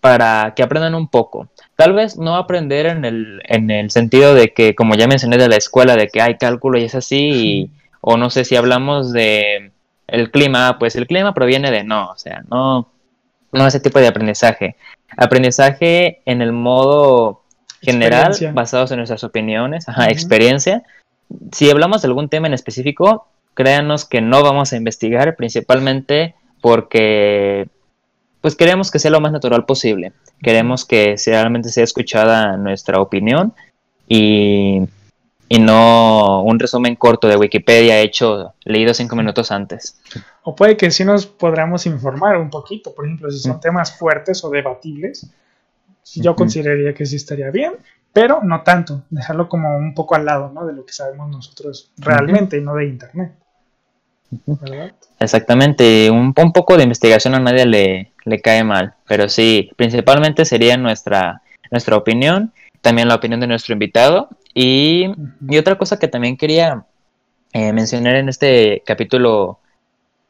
[0.00, 1.48] para que aprendan un poco.
[1.76, 5.48] Tal vez no aprender en el, en el sentido de que, como ya mencioné de
[5.48, 7.70] la escuela, de que hay cálculo y es así, y
[8.06, 9.72] o no sé si hablamos de
[10.06, 12.90] el clima, pues el clima proviene de no, o sea, no,
[13.50, 14.76] no ese tipo de aprendizaje.
[15.16, 17.44] Aprendizaje en el modo
[17.80, 20.82] general, basados en nuestras opiniones, ajá, experiencia.
[21.52, 27.68] Si hablamos de algún tema en específico, créanos que no vamos a investigar, principalmente porque
[28.42, 30.12] pues queremos que sea lo más natural posible.
[30.42, 33.54] Queremos que realmente sea escuchada nuestra opinión
[34.06, 34.82] y
[35.54, 40.00] y no un resumen corto de Wikipedia hecho leído cinco minutos antes.
[40.42, 44.42] O puede que sí nos podamos informar un poquito, por ejemplo, si son temas fuertes
[44.42, 45.30] o debatibles,
[46.16, 47.74] yo consideraría que sí estaría bien,
[48.12, 50.66] pero no tanto, dejarlo como un poco al lado ¿no?
[50.66, 53.32] de lo que sabemos nosotros realmente y no de internet.
[55.20, 60.44] Exactamente, un, un, poco de investigación a nadie le, le cae mal, pero sí, principalmente
[60.44, 65.08] sería nuestra, nuestra opinión, también la opinión de nuestro invitado y,
[65.58, 66.86] otra cosa que también quería
[67.52, 69.58] eh, mencionar en este capítulo,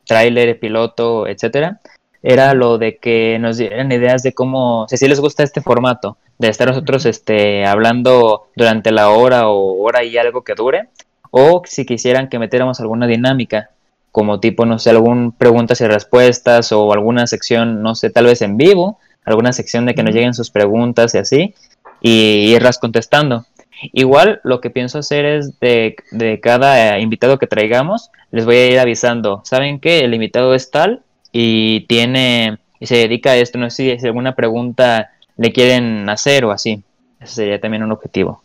[0.07, 1.81] tráiler, piloto, etcétera,
[2.23, 6.49] era lo de que nos dieran ideas de cómo, si les gusta este formato, de
[6.49, 10.89] estar nosotros este, hablando durante la hora o hora y algo que dure,
[11.31, 13.71] o si quisieran que metiéramos alguna dinámica,
[14.11, 18.41] como tipo, no sé, algún preguntas y respuestas o alguna sección, no sé, tal vez
[18.41, 21.55] en vivo, alguna sección de que nos lleguen sus preguntas y así,
[22.01, 23.45] y irlas contestando.
[23.93, 25.97] Igual lo que pienso hacer es de,
[26.43, 30.01] cada invitado que traigamos, les voy a ir avisando, ¿saben qué?
[30.01, 34.35] El invitado es tal y tiene y se dedica a esto, no sé si alguna
[34.35, 36.83] pregunta le quieren hacer o así.
[37.21, 38.43] Ese sería también un objetivo.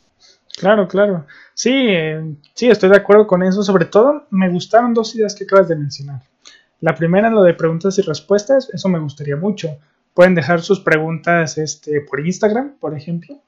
[0.58, 1.26] Claro, claro.
[1.54, 3.63] Sí, eh, sí, estoy de acuerdo con eso.
[3.63, 6.22] Sobre todo, me gustaron dos ideas que acabas de mencionar.
[6.80, 9.78] La primera, lo de preguntas y respuestas, eso me gustaría mucho.
[10.13, 13.42] Pueden dejar sus preguntas este, por Instagram, por ejemplo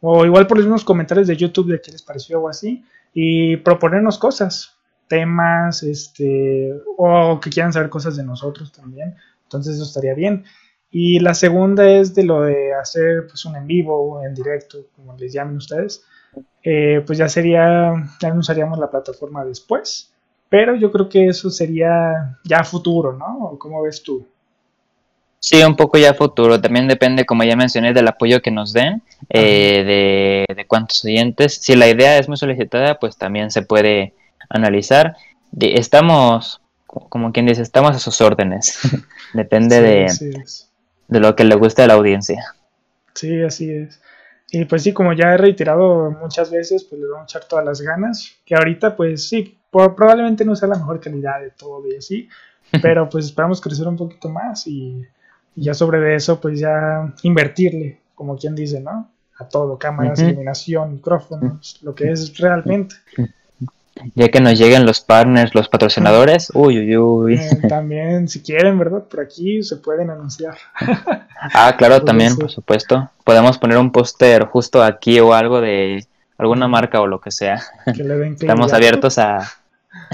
[0.00, 3.56] o igual por los mismos comentarios de YouTube de qué les pareció o así, y
[3.58, 4.76] proponernos cosas,
[5.08, 9.16] temas, este, o que quieran saber cosas de nosotros también.
[9.44, 10.44] Entonces eso estaría bien.
[10.90, 15.16] Y la segunda es de lo de hacer pues un en vivo en directo, como
[15.16, 16.04] les llamen ustedes.
[16.62, 20.12] Eh, pues ya sería, ya anunciaríamos la plataforma después.
[20.48, 23.56] Pero yo creo que eso sería ya futuro, ¿no?
[23.58, 24.26] ¿Cómo ves tú?
[25.46, 26.60] Sí, un poco ya futuro.
[26.60, 31.54] También depende, como ya mencioné, del apoyo que nos den, eh, de, cuántos oyentes.
[31.62, 34.12] Si la idea es muy solicitada, pues también se puede
[34.48, 35.14] analizar.
[35.60, 38.80] estamos como quien dice, estamos a sus órdenes.
[39.34, 40.08] Depende de,
[41.06, 42.56] de lo que le guste a la audiencia.
[43.14, 44.02] Sí, así es.
[44.50, 47.64] Y pues sí, como ya he reiterado muchas veces, pues le vamos a echar todas
[47.64, 48.32] las ganas.
[48.44, 52.28] Que ahorita, pues sí, probablemente no sea la mejor calidad de todo y así,
[52.82, 55.06] pero pues esperamos crecer un poquito más y,
[55.56, 59.10] ya sobre eso, pues ya invertirle, como quien dice, ¿no?
[59.38, 62.94] A todo, cámaras, iluminación, micrófonos, lo que es realmente.
[64.14, 67.34] Ya que nos lleguen los partners, los patrocinadores, uy, uy, uy.
[67.34, 69.04] Eh, también, si quieren, ¿verdad?
[69.04, 70.56] Por aquí se pueden anunciar.
[71.54, 73.10] ah, claro, también, por supuesto.
[73.24, 76.06] Podemos poner un póster justo aquí o algo de
[76.38, 77.62] alguna marca o lo que sea.
[77.86, 79.40] Estamos abiertos a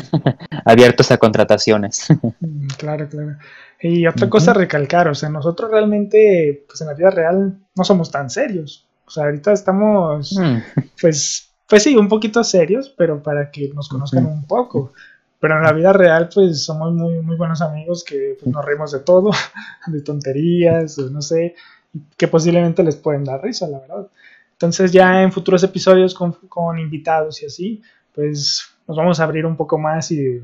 [0.65, 2.07] abiertos a contrataciones.
[2.41, 3.37] Mm, claro, claro.
[3.83, 7.85] Y otra cosa a recalcar, o sea, nosotros realmente, pues en la vida real no
[7.85, 8.87] somos tan serios.
[9.07, 10.59] O sea, ahorita estamos, mm.
[11.01, 14.93] pues pues sí, un poquito serios, pero para que nos conozcan un poco.
[15.41, 18.93] Pero en la vida real, pues somos muy, muy buenos amigos que pues, nos reímos
[18.93, 19.31] de todo,
[19.87, 21.55] de tonterías, no sé,
[22.19, 24.07] que posiblemente les pueden dar risa, la verdad.
[24.53, 27.83] Entonces ya en futuros episodios con, con invitados y así,
[28.15, 30.43] pues nos vamos a abrir un poco más y,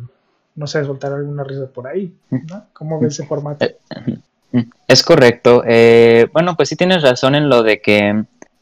[0.59, 2.12] no sé, soltar alguna risa por ahí.
[2.31, 2.64] ¿no?
[2.73, 3.64] ¿Cómo ves ese formato?
[3.64, 3.79] Eh,
[4.87, 5.62] es correcto.
[5.66, 8.12] Eh, bueno, pues sí tienes razón en lo de que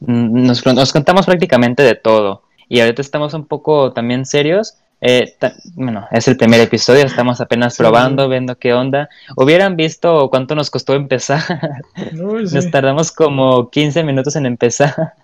[0.00, 4.74] mm, nos, nos contamos prácticamente de todo y ahorita estamos un poco también serios.
[5.00, 5.34] Eh,
[5.74, 9.08] bueno, es el primer episodio, estamos apenas probando, viendo qué onda.
[9.36, 11.42] Hubieran visto cuánto nos costó empezar.
[12.12, 15.14] Nos tardamos como 15 minutos en empezar.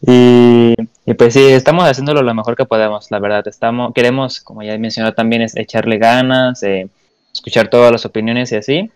[0.00, 0.74] Y,
[1.14, 3.46] pues sí, estamos haciéndolo lo mejor que podemos, la verdad.
[3.46, 6.88] Estamos, queremos, como ya he mencionado también, es echarle ganas, eh,
[7.32, 8.90] escuchar todas las opiniones y así.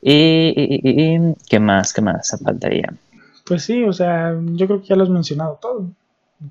[0.00, 1.92] Y, y, ¿qué más?
[1.92, 2.92] ¿Qué más faltaría?
[3.44, 5.90] Pues sí, o sea, yo creo que ya lo has mencionado todo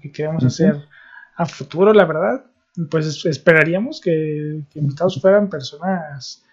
[0.02, 0.82] que queremos hacer
[1.36, 2.46] a futuro, la verdad,
[2.90, 6.44] pues esperaríamos que, invitados fueran personas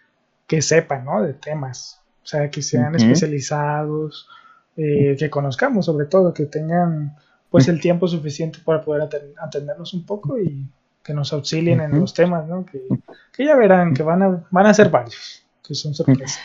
[0.46, 1.22] que sepan, ¿no?
[1.22, 4.28] De temas, o sea, que sean especializados,
[4.83, 7.16] eh, que conozcamos sobre todo, que tengan
[7.51, 10.64] pues el tiempo suficiente para poder atendernos un poco y
[11.03, 12.64] que nos auxilien en los temas, ¿no?
[12.64, 12.81] Que,
[13.33, 16.40] que, ya verán que van a, van a ser varios, que son sorpresas.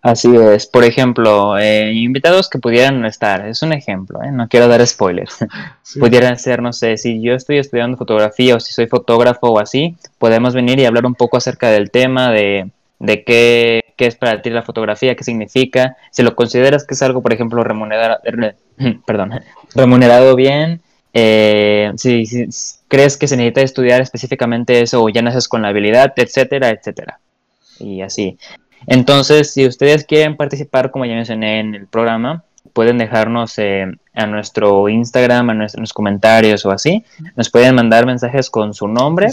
[0.00, 0.66] Así es.
[0.66, 4.30] Por ejemplo, eh, invitados que pudieran estar, es un ejemplo, ¿eh?
[4.30, 5.38] no quiero dar spoilers.
[5.98, 9.96] Pudieran ser, no sé, si yo estoy estudiando fotografía o si soy fotógrafo o así,
[10.18, 14.42] podemos venir y hablar un poco acerca del tema, de, de qué, qué es para
[14.42, 18.18] ti la fotografía, qué significa, si lo consideras que es algo, por ejemplo, remunerado,
[19.06, 19.40] perdón,
[19.74, 20.80] remunerado bien,
[21.12, 22.48] eh, si, si,
[22.88, 27.20] crees que se necesita estudiar específicamente eso o ya naces con la habilidad, etcétera, etcétera.
[27.78, 28.38] Y así.
[28.86, 34.26] Entonces, si ustedes quieren participar, como ya mencioné en el programa, pueden dejarnos eh, a
[34.26, 37.04] nuestro Instagram, a nuestros comentarios o así.
[37.36, 39.28] Nos pueden mandar mensajes con su nombre,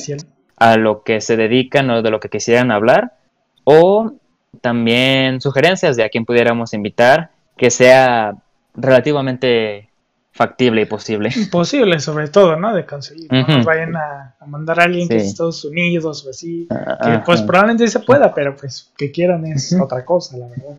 [0.58, 3.16] a lo que se dedican o de lo que quisieran hablar,
[3.64, 4.14] o
[4.60, 8.36] también sugerencias de a quién pudiéramos invitar que sea
[8.76, 9.90] relativamente
[10.32, 11.30] factible y posible.
[11.36, 12.74] Imposible, sobre todo, ¿no?
[12.74, 13.32] De conseguir.
[13.32, 16.68] No vayan a, mandar a alguien que es de Estados Unidos o así.
[17.04, 20.78] Que pues probablemente se pueda, pero pues que quieran es otra cosa, la verdad.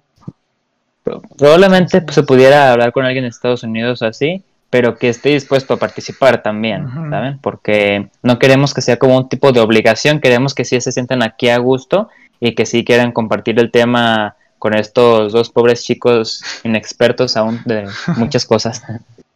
[1.37, 5.77] Probablemente se pudiera hablar con alguien de Estados Unidos así, pero que esté dispuesto a
[5.77, 7.39] participar también, ¿saben?
[7.41, 11.23] Porque no queremos que sea como un tipo de obligación, queremos que sí se sientan
[11.23, 12.09] aquí a gusto
[12.43, 17.89] y que sí quieran compartir el tema con estos dos pobres chicos inexpertos aún de
[18.17, 18.83] muchas cosas.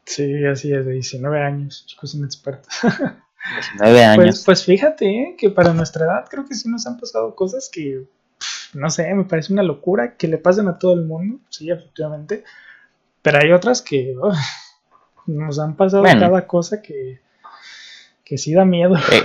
[0.04, 2.74] Sí, así es, de 19 años, chicos inexpertos.
[2.82, 2.98] 19
[3.78, 4.24] pues, años.
[4.24, 5.36] Pues, pues fíjate ¿eh?
[5.38, 8.06] que para nuestra edad creo que sí nos han pasado cosas que,
[8.74, 12.42] no sé, me parece una locura que le pasen a todo el mundo, sí, efectivamente.
[13.22, 14.16] Pero hay otras que
[15.26, 17.20] nos han pasado cada cosa que,
[18.24, 18.96] que sí da miedo.
[18.96, 19.22] Eh,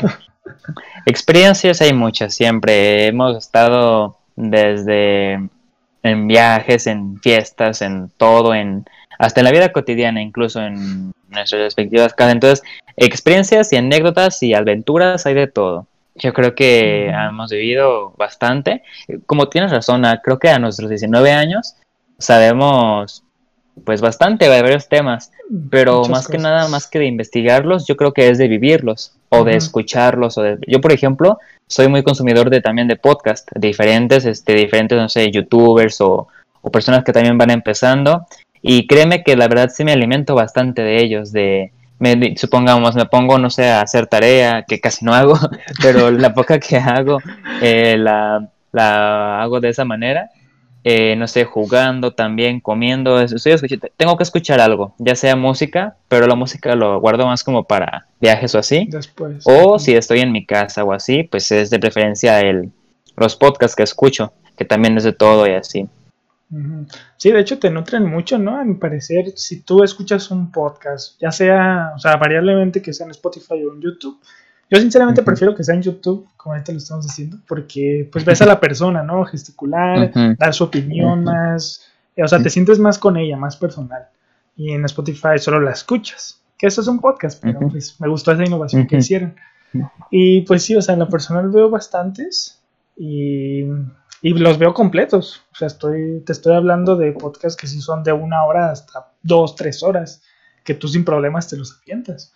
[1.06, 3.08] experiencias hay muchas, siempre.
[3.08, 5.50] Hemos estado desde
[6.04, 8.86] en viajes, en fiestas, en todo, en
[9.20, 12.34] hasta en la vida cotidiana, incluso en nuestras respectivas casas.
[12.34, 12.64] Entonces,
[12.98, 15.86] experiencias y anécdotas y aventuras hay de todo.
[16.16, 18.82] Yo creo que hemos vivido bastante.
[19.28, 21.76] Como tienes razón, creo que a nuestros 19 años
[22.18, 23.24] sabemos
[23.84, 25.32] pues bastante de varios temas,
[25.70, 29.44] pero más que nada, más que de investigarlos, yo creo que es de vivirlos o
[29.44, 30.38] de escucharlos.
[30.38, 30.58] O de...
[30.68, 35.32] Yo, por ejemplo, soy muy consumidor de también de podcast, diferentes, este, diferentes, no sé,
[35.32, 36.28] youtubers o,
[36.62, 38.28] o personas que también van empezando
[38.62, 43.06] y créeme que la verdad sí me alimento bastante de ellos, de, me, supongamos, me
[43.06, 45.38] pongo, no sé, a hacer tarea, que casi no hago,
[45.82, 47.20] pero la poca que hago,
[47.62, 50.30] eh, la, la, hago de esa manera.
[50.84, 53.58] Eh, no sé, jugando también, comiendo, estoy
[53.98, 58.08] tengo que escuchar algo, ya sea música, pero la música lo guardo más como para
[58.20, 58.88] viajes o así.
[58.90, 59.44] Después.
[59.46, 62.72] O si estoy en mi casa o así, pues es de preferencia el,
[63.16, 65.88] los podcasts que escucho, que también es de todo y así.
[67.16, 68.58] Sí, de hecho te nutren mucho, ¿no?
[68.58, 73.06] A mi parecer, si tú escuchas un podcast, ya sea, o sea, variablemente que sea
[73.06, 74.20] en Spotify o en YouTube,
[74.72, 78.42] yo sinceramente prefiero que sea en YouTube, como ahorita lo estamos haciendo, porque pues ves
[78.42, 79.26] a la persona, ¿no?
[79.26, 84.08] Gesticular, dar su opinión más, o sea, te sientes más con ella, más personal.
[84.56, 88.32] Y en Spotify solo la escuchas, que eso es un podcast, pero pues me gustó
[88.32, 89.36] esa innovación que hicieron.
[90.10, 92.62] Y pues sí, o sea, en lo personal veo bastantes
[92.96, 93.64] y,
[94.22, 95.42] y los veo completos.
[95.52, 99.12] O sea, estoy, te estoy hablando de podcasts que sí son de una hora hasta
[99.22, 100.24] dos, tres horas,
[100.64, 102.34] que tú sin problemas te los avientas.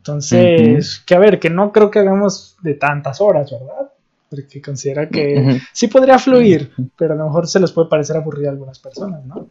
[0.00, 3.92] Entonces, que a ver, que no creo que hagamos de tantas horas, ¿verdad?
[4.30, 8.48] Porque considera que sí podría fluir, pero a lo mejor se les puede parecer aburrido
[8.48, 9.46] a algunas personas, ¿no?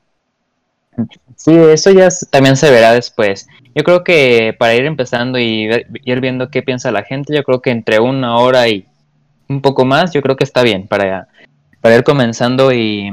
[1.35, 3.47] Sí, eso ya también se verá después.
[3.75, 5.69] Yo creo que para ir empezando y
[6.03, 8.87] ir viendo qué piensa la gente, yo creo que entre una hora y
[9.47, 11.27] un poco más, yo creo que está bien para,
[11.79, 13.11] para ir comenzando y,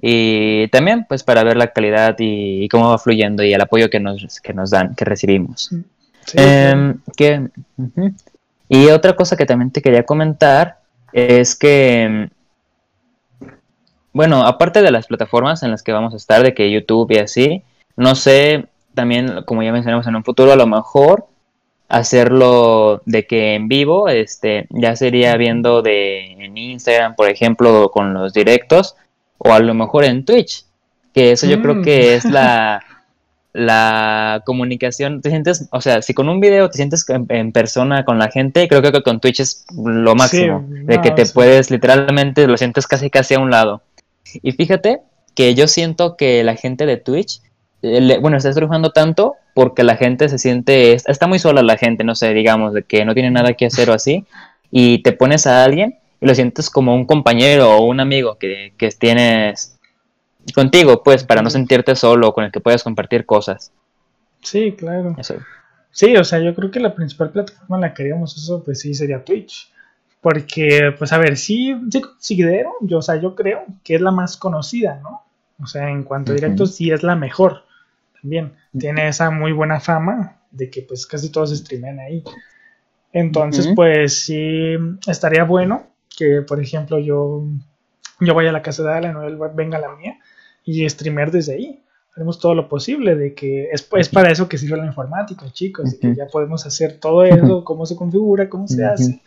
[0.00, 4.00] y también pues para ver la calidad y, cómo va fluyendo y el apoyo que
[4.00, 5.70] nos, que nos dan, que recibimos.
[6.34, 6.98] Em,
[8.68, 10.78] y otra cosa que también te quería comentar
[11.12, 12.30] es que,
[14.12, 17.18] bueno, aparte de las plataformas en las que vamos a estar, de que YouTube y
[17.18, 17.62] así,
[17.96, 21.26] no sé, también, como ya mencionamos en un futuro, a lo mejor
[21.88, 28.14] hacerlo de que en vivo, este, ya sería viendo de en Instagram, por ejemplo, con
[28.14, 28.96] los directos,
[29.38, 30.64] o a lo mejor en Twitch,
[31.12, 31.82] que eso yo creo mm.
[31.82, 32.82] que es la
[33.52, 38.18] la comunicación, te sientes, o sea, si con un video te sientes en, persona con
[38.18, 42.56] la gente, creo que con Twitch es lo máximo, de que te puedes literalmente, lo
[42.56, 43.82] sientes casi casi a un lado.
[44.42, 45.00] Y fíjate
[45.34, 47.40] que yo siento que la gente de Twitch,
[47.82, 52.04] eh, bueno, está triunfando tanto porque la gente se siente, está muy sola la gente,
[52.04, 54.24] no sé, digamos, de que no tiene nada que hacer o así,
[54.70, 58.74] y te pones a alguien y lo sientes como un compañero o un amigo que,
[58.76, 59.79] que tienes
[60.52, 63.72] contigo, pues, para no sentirte solo, con el que puedas compartir cosas.
[64.42, 65.16] Sí, claro.
[65.90, 68.80] Sí, o sea, yo creo que la principal plataforma en la que haríamos eso, pues
[68.80, 69.72] sí, sería Twitch.
[70.20, 74.10] Porque, pues a ver, sí, sí considero, yo, o sea, yo creo que es la
[74.10, 75.22] más conocida, ¿no?
[75.62, 77.64] O sea, en cuanto a directos, sí es la mejor.
[78.20, 82.22] También tiene esa muy buena fama de que pues casi todos streamen ahí.
[83.12, 84.76] Entonces, pues sí,
[85.06, 85.86] estaría bueno
[86.16, 87.44] que, por ejemplo, yo,
[88.20, 90.18] yo vaya a la casa de Alan o él venga a la mía
[90.64, 91.82] y streamer desde ahí.
[92.16, 95.92] Haremos todo lo posible de que es, es para eso que sirve la informática, chicos,
[95.92, 99.20] de que ya podemos hacer todo eso, cómo se configura, cómo se hace.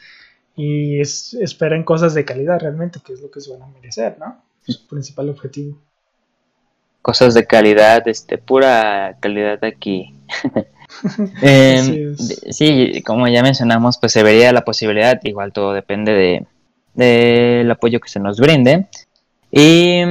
[0.55, 4.17] Y es, esperen cosas de calidad realmente, que es lo que se van a merecer,
[4.19, 4.41] ¿no?
[4.67, 5.77] Su principal objetivo.
[7.01, 10.13] Cosas de calidad, este, pura calidad aquí.
[11.41, 16.45] Em, sí, como ya mencionamos, pues se vería la posibilidad, igual todo depende de
[16.93, 18.87] del apoyo que se nos brinde.
[19.51, 20.01] Y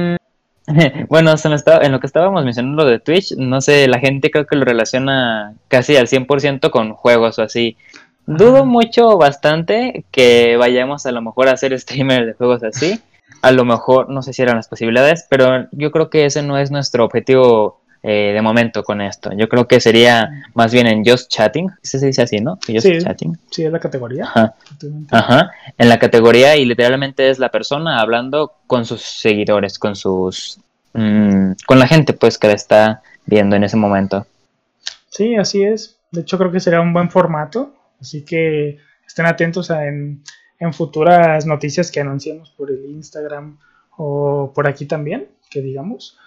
[1.09, 4.65] Bueno, en lo que estábamos mencionando de Twitch, no sé, la gente creo que lo
[4.65, 7.77] relaciona casi al 100% con juegos o así.
[8.25, 13.01] Dudo mucho, bastante, que vayamos a lo mejor a ser streamer de juegos así.
[13.41, 16.57] A lo mejor, no sé si eran las posibilidades, pero yo creo que ese no
[16.57, 19.31] es nuestro objetivo eh, de momento con esto.
[19.33, 22.59] Yo creo que sería más bien en Just Chatting, se dice así, ¿no?
[22.67, 23.37] Just sí, Chatting.
[23.49, 24.29] Sí, es la categoría.
[25.09, 25.51] Ajá.
[25.77, 30.59] En la categoría y literalmente es la persona hablando con sus seguidores, con sus...
[30.91, 34.27] Mm, con la gente pues que la está viendo en ese momento.
[35.09, 35.97] Sí, así es.
[36.11, 37.73] De hecho creo que sería un buen formato.
[38.01, 40.23] Así que estén atentos a en,
[40.59, 43.57] en futuras noticias que anunciamos por el Instagram
[43.95, 46.17] o por aquí también, que digamos.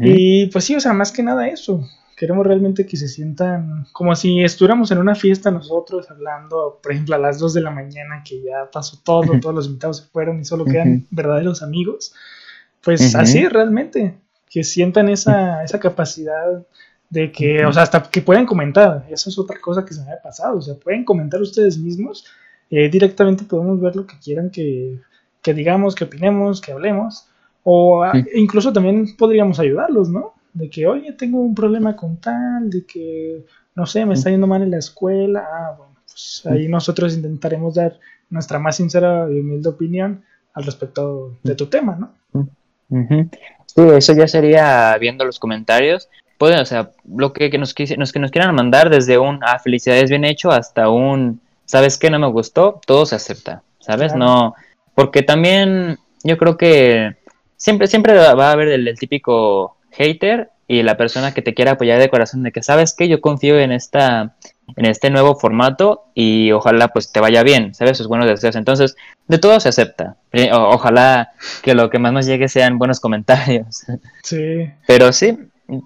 [0.00, 1.88] Y pues sí, o sea, más que nada eso.
[2.16, 7.16] Queremos realmente que se sientan como si estuviéramos en una fiesta nosotros hablando, por ejemplo,
[7.16, 10.40] a las 2 de la mañana que ya pasó todo, todos los invitados se fueron
[10.40, 12.14] y solo quedan verdaderos amigos.
[12.84, 14.14] Pues así realmente,
[14.50, 16.64] que sientan esa, esa capacidad
[17.12, 19.06] de que, o sea, hasta que pueden comentar.
[19.10, 20.58] Eso es otra cosa que se me ha pasado.
[20.58, 22.24] O sea, pueden comentar ustedes mismos.
[22.70, 24.98] Eh, directamente podemos ver lo que quieran que,
[25.42, 27.28] que digamos, que opinemos, que hablemos.
[27.64, 28.04] O
[28.34, 30.34] incluso también podríamos ayudarlos, ¿no?
[30.52, 33.44] De que, oye, tengo un problema con tal, de que,
[33.74, 35.46] no sé, me está yendo mal en la escuela.
[35.50, 37.98] Ah, bueno, pues ahí nosotros intentaremos dar
[38.30, 42.48] nuestra más sincera y humilde opinión al respecto de tu tema, ¿no?
[43.66, 46.08] Sí, eso ya sería viendo los comentarios.
[46.36, 50.24] Pueden, o sea, lo que, nos, que nos quieran mandar desde un, ah, felicidades bien
[50.24, 52.10] hecho, hasta un, ¿sabes qué?
[52.10, 54.14] No me gustó, todo se acepta, ¿sabes?
[54.14, 54.54] No,
[54.94, 57.16] porque también yo creo que
[57.62, 62.00] siempre, siempre va a haber el, típico hater y la persona que te quiera apoyar
[62.00, 64.34] de corazón de que sabes que yo confío en esta
[64.76, 67.98] en este nuevo formato y ojalá pues te vaya bien, ¿sabes?
[67.98, 68.56] Sus buenos deseos.
[68.56, 68.96] Entonces,
[69.28, 70.16] de todo se acepta.
[70.52, 71.32] ojalá
[71.62, 73.84] que lo que más nos llegue sean buenos comentarios.
[74.22, 74.70] Sí.
[74.86, 75.36] Pero sí,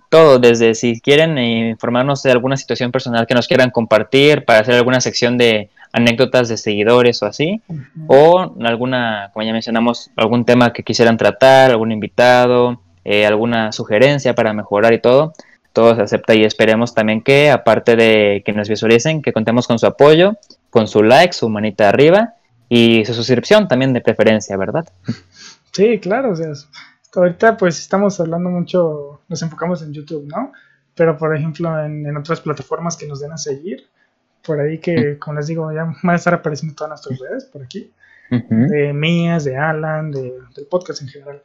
[0.09, 4.75] todo, desde si quieren informarnos de alguna situación personal que nos quieran compartir para hacer
[4.75, 7.63] alguna sección de anécdotas de seguidores o así,
[8.07, 14.35] o alguna, como ya mencionamos, algún tema que quisieran tratar, algún invitado, eh, alguna sugerencia
[14.35, 15.33] para mejorar y todo,
[15.73, 19.79] todo se acepta y esperemos también que, aparte de que nos visualicen, que contemos con
[19.79, 20.37] su apoyo,
[20.69, 22.35] con su like, su manita arriba
[22.69, 24.87] y su suscripción también de preferencia, ¿verdad?
[25.73, 26.53] Sí, claro, o sea,
[27.15, 30.53] ahorita pues estamos hablando mucho, nos enfocamos en YouTube, ¿no?
[30.95, 33.87] Pero por ejemplo en, en otras plataformas que nos den a seguir,
[34.47, 37.63] por ahí que, como les digo, ya van a estar apareciendo todas nuestras redes por
[37.63, 37.93] aquí,
[38.31, 41.43] de mías, de Alan, de, del podcast en general.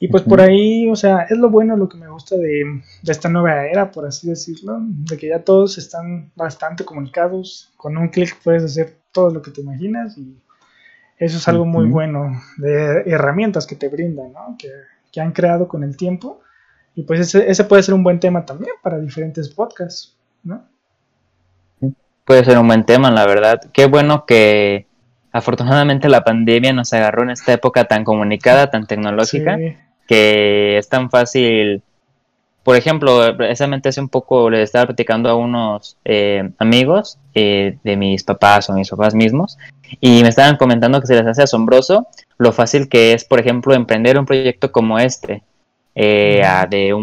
[0.00, 3.12] Y pues por ahí, o sea, es lo bueno, lo que me gusta de, de,
[3.12, 8.08] esta nueva era, por así decirlo, de que ya todos están bastante comunicados, con un
[8.08, 10.40] clic puedes hacer todo lo que te imaginas y
[11.18, 14.56] eso es algo muy bueno de herramientas que te brindan, ¿no?
[14.56, 14.70] Que,
[15.10, 16.40] que han creado con el tiempo.
[16.94, 20.64] Y pues ese, ese puede ser un buen tema también para diferentes podcasts, ¿no?
[22.28, 23.58] Puede ser un buen tema, la verdad.
[23.72, 24.86] Qué bueno que
[25.32, 29.58] afortunadamente la pandemia nos agarró en esta época tan comunicada, tan tecnológica,
[30.06, 31.82] que es tan fácil.
[32.62, 37.96] Por ejemplo, precisamente hace un poco le estaba platicando a unos eh, amigos eh, de
[37.96, 39.56] mis papás o mis papás mismos
[39.98, 43.72] y me estaban comentando que se les hace asombroso lo fácil que es, por ejemplo,
[43.72, 45.42] emprender un proyecto como este.
[45.94, 46.94] Eh, de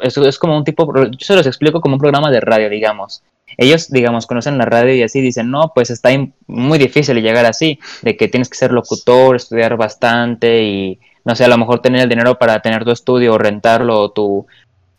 [0.00, 3.22] es, como un tipo, yo se los explico como un programa de radio, digamos
[3.56, 6.10] ellos, digamos, conocen la radio y así dicen, no, pues está
[6.46, 11.44] muy difícil llegar así, de que tienes que ser locutor, estudiar bastante y, no sé,
[11.44, 14.46] a lo mejor tener el dinero para tener tu estudio o rentarlo o tu,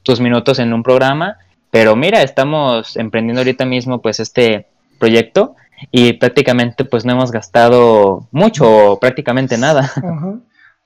[0.03, 1.37] tus minutos en un programa.
[1.71, 4.67] Pero mira, estamos emprendiendo ahorita mismo pues este
[4.99, 5.55] proyecto
[5.91, 9.91] y prácticamente pues no hemos gastado mucho o prácticamente nada.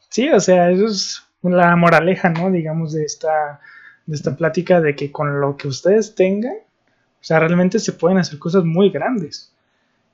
[0.09, 1.21] Sí, o sea, eso es
[1.55, 2.51] la moraleja, ¿no?
[2.51, 3.59] Digamos, de esta,
[4.05, 8.17] de esta plática de que con lo que ustedes tengan, o sea, realmente se pueden
[8.17, 9.53] hacer cosas muy grandes.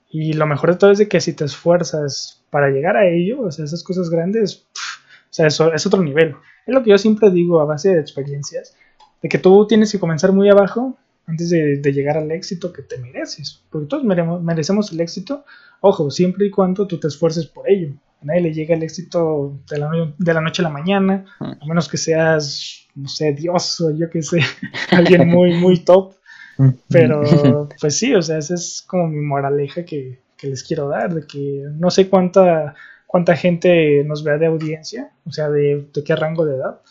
[0.09, 3.41] Y lo mejor de todo es de que si te esfuerzas para llegar a ello,
[3.41, 6.35] o sea, esas cosas grandes, o sea, eso es otro nivel.
[6.67, 8.75] Es lo que yo siempre digo a base de experiencias,
[9.21, 12.97] de que tú tienes que comenzar muy abajo antes de, llegar al éxito que te
[12.97, 13.63] mereces.
[13.69, 15.45] Porque todos merecemos el éxito,
[15.81, 17.93] ojo, siempre y cuando tú te esfuerces por ello.
[18.23, 21.65] A nadie le llega el éxito de la, de la noche a la mañana, a
[21.67, 24.39] menos que seas, no sé, Dios o yo que sé,
[24.91, 26.13] alguien muy, muy top.
[26.89, 31.25] Pero, pues sí, o sea, esa es como mi moraleja que, les quiero dar, de
[31.25, 32.75] que no sé cuánta,
[33.07, 36.81] cuánta gente nos vea de audiencia, o sea, de, qué rango de edad.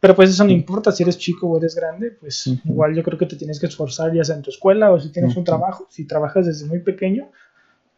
[0.00, 3.16] Pero pues eso no importa, si eres chico o eres grande, pues igual yo creo
[3.16, 5.86] que te tienes que esforzar ya sea en tu escuela o si tienes un trabajo,
[5.88, 7.30] si trabajas desde muy pequeño,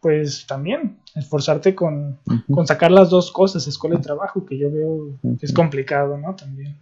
[0.07, 2.17] pues también esforzarte con,
[2.49, 6.33] con sacar las dos cosas, escuela y trabajo, que yo veo que es complicado, ¿no?
[6.33, 6.77] También.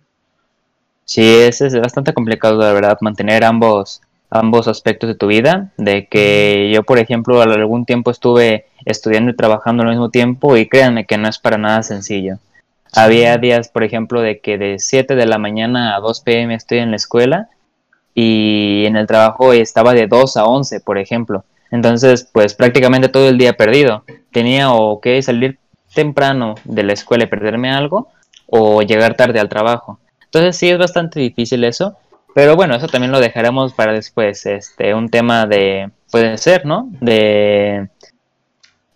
[1.06, 5.72] Sí, es, es bastante complicado, la verdad, mantener ambos, ambos aspectos de tu vida.
[5.80, 10.70] De que yo, por ejemplo, algún tiempo estuve estudiando y trabajando al mismo tiempo y
[10.70, 12.38] créanme que no es para nada sencillo.
[12.94, 16.78] Había días, por ejemplo, de que de 7 de la mañana a 2 pm estoy
[16.78, 17.50] en la escuela
[18.14, 21.44] y en el trabajo estaba de 2 a 11, por ejemplo.
[21.76, 24.06] Entonces, pues prácticamente todo el día perdido.
[24.32, 25.60] Tenía o que salir
[25.94, 28.08] temprano de la escuela y perderme algo
[28.48, 30.00] o llegar tarde al trabajo.
[30.24, 31.98] Entonces sí es bastante difícil eso,
[32.34, 36.90] pero bueno, eso también lo dejaremos para después, este, un tema de, puede ser, ¿no?
[37.02, 37.90] De,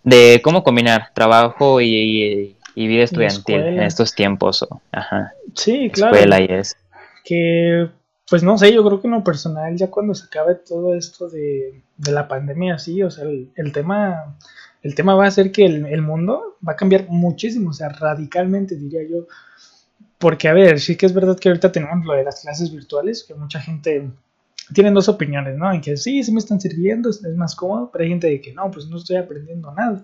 [0.02, 4.66] de cómo combinar trabajo y, vida estudiantil en estos tiempos.
[4.92, 6.14] ajá, sí, claro.
[6.14, 6.76] Escuela y eso.
[7.24, 7.88] Que,
[8.30, 11.28] pues no sé, yo creo que en lo personal, ya cuando se acabe todo esto
[11.28, 14.36] de, la pandemia, sí, o sea, el, tema...
[14.82, 18.76] El tema va a ser que el, mundo va a cambiar muchísimo, o sea, radicalmente
[18.76, 19.26] diría yo
[20.16, 23.24] porque, a ver, sí que es verdad que ahorita tenemos lo de las clases virtuales,
[23.24, 24.08] que mucha gente
[24.72, 25.72] tiene dos opiniones, ¿no?
[25.72, 28.52] En que sí, sí me están sirviendo, es más cómodo, pero hay gente de que
[28.52, 30.02] no, pues no estoy aprendiendo nada.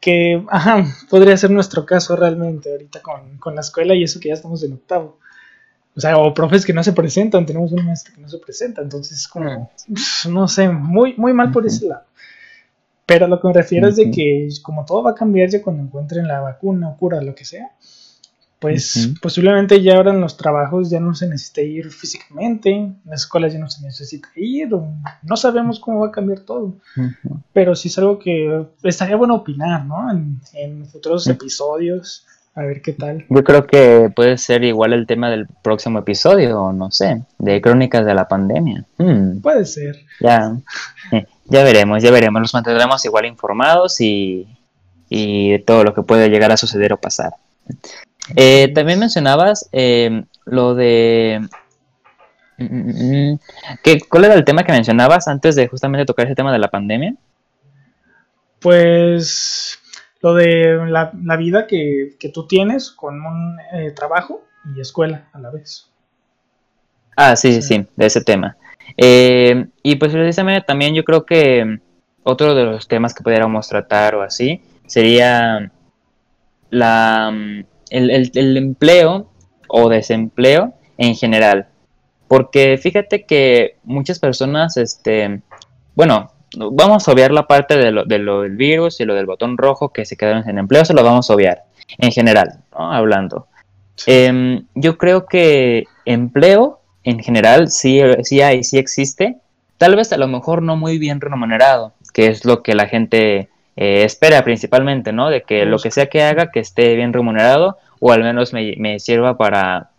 [0.00, 3.02] Que, ajá, podría ser nuestro caso realmente ahorita
[3.38, 5.18] con la escuela y eso que ya estamos en octavo.
[5.96, 8.82] O sea, o profes que no se presentan, tenemos un maestro que no se presenta,
[8.82, 9.70] entonces es como,
[10.28, 12.02] no sé, muy, muy mal por ese lado.
[13.06, 15.82] Pero lo que me refiero es de que como todo va a cambiar ya cuando
[15.82, 17.70] encuentren la vacuna o cura, lo que sea,
[18.64, 23.20] pues posiblemente ya ahora en los trabajos ya no se necesita ir físicamente, en las
[23.20, 24.70] escuelas ya no se necesita ir,
[25.22, 26.76] no sabemos cómo va a cambiar todo,
[27.52, 30.10] pero sí es algo que estaría bueno opinar, ¿no?
[30.54, 32.26] En, futuros episodios,
[32.56, 33.26] A ver qué tal.
[33.28, 38.06] Yo creo que puede ser igual el tema del próximo episodio, no sé, de crónicas
[38.06, 38.84] de la pandemia.
[38.96, 39.40] Hmm.
[39.40, 40.04] Puede ser.
[40.20, 40.56] Ya,
[41.46, 42.42] ya veremos, ya veremos.
[42.42, 44.46] Los mantendremos igual informados y,
[45.08, 47.34] y todo lo que puede llegar a suceder o pasar.
[48.36, 51.46] Eh, también mencionabas eh, lo de...
[53.82, 56.70] ¿Qué, ¿Cuál era el tema que mencionabas antes de justamente tocar ese tema de la
[56.70, 57.16] pandemia?
[58.60, 59.80] Pues
[60.24, 64.42] lo de la, vida que, tú tienes con un eh, trabajo
[64.74, 65.92] y escuela a la vez.
[67.14, 68.56] Ah, sí, sí, sí, de ese tema.
[68.96, 71.78] Eh, y pues precisamente también yo creo que
[72.22, 75.70] otro de los temas que pudiéramos tratar o así sería
[76.70, 77.30] la,
[77.90, 79.30] el, el empleo
[79.68, 81.68] o desempleo en general.
[82.28, 85.42] Porque fíjate que muchas personas, este,
[85.94, 89.90] bueno, vamos a obviar la parte de lo, del virus y lo del botón rojo
[89.90, 91.64] que se quedaron sin empleo, se lo vamos a obviar
[91.98, 93.46] en general, hablando.
[94.06, 99.36] Em, yo creo que empleo en general sí, sí hay, sí existe,
[99.78, 103.48] tal vez a lo mejor no muy bien remunerado, que es lo que la gente
[103.76, 105.30] eh, espera principalmente, ¿no?
[105.30, 108.98] De que lo que sea que haga, que esté bien remunerado o al menos me,
[108.98, 109.90] sirva para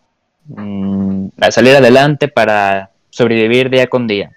[0.48, 4.32] mm, salir adelante, para sobrevivir día con día.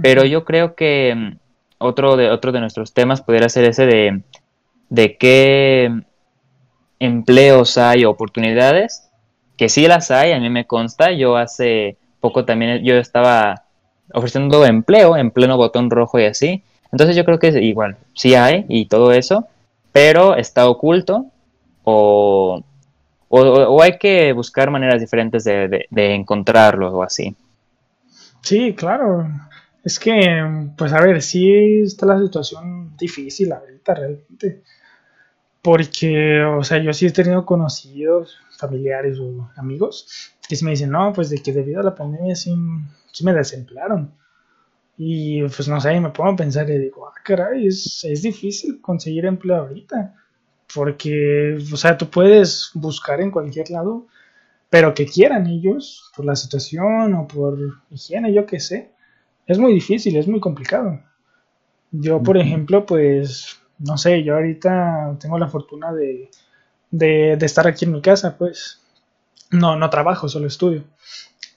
[0.00, 1.36] Pero yo creo que
[1.84, 4.22] otro de, otro de nuestros temas pudiera ser ese de,
[4.88, 6.02] de qué
[6.98, 9.10] empleos hay, oportunidades,
[9.56, 13.64] que sí las hay, a mí me consta, yo hace poco también yo estaba
[14.12, 18.64] ofreciendo empleo en pleno botón rojo y así, entonces yo creo que igual, sí hay
[18.68, 19.46] y todo eso,
[19.92, 21.26] pero está oculto
[21.84, 22.62] o,
[23.28, 27.36] o, hay que buscar maneras diferentes de, de, de encontrarlo o así.
[28.40, 29.26] Sí, claro.
[29.84, 34.62] Es que, pues a ver, sí está la situación difícil ahorita realmente.
[35.60, 40.90] Porque, o sea, yo sí he tenido conocidos, familiares o amigos que sí me dicen,
[40.90, 42.54] no, pues de que debido a la pandemia sí,
[43.22, 44.12] me desemplearon.
[44.96, 48.80] Y pues no sé, me pongo a pensar y digo, ah, caray, es, es difícil
[48.80, 50.14] conseguir empleo ahorita.
[50.74, 54.06] Porque, o sea, tú puedes buscar en cualquier lado,
[54.70, 57.58] pero que quieran ellos, por la situación o por
[57.90, 58.93] higiene, yo qué sé
[59.46, 61.00] es muy difícil, es muy complicado.
[61.90, 66.30] Yo, por ejemplo, pues, no sé, yo ahorita tengo la fortuna de,
[66.90, 68.80] de, estar aquí en mi casa, pues,
[69.50, 70.84] no, no trabajo, solo estudio.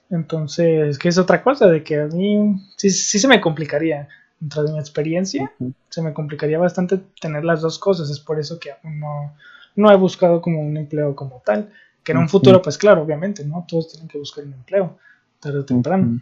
[0.09, 1.67] Entonces, ¿qué es otra cosa?
[1.67, 4.07] De que a mí sí, sí se me complicaría,
[4.39, 5.51] dentro de mi experiencia,
[5.89, 8.09] se me complicaría bastante tener las dos cosas.
[8.09, 9.33] Es por eso que no,
[9.75, 11.71] no he buscado como un empleo como tal.
[12.03, 13.65] Que en un futuro, pues claro, obviamente, ¿no?
[13.67, 14.97] Todos tienen que buscar un empleo,
[15.39, 16.21] tarde o temprano.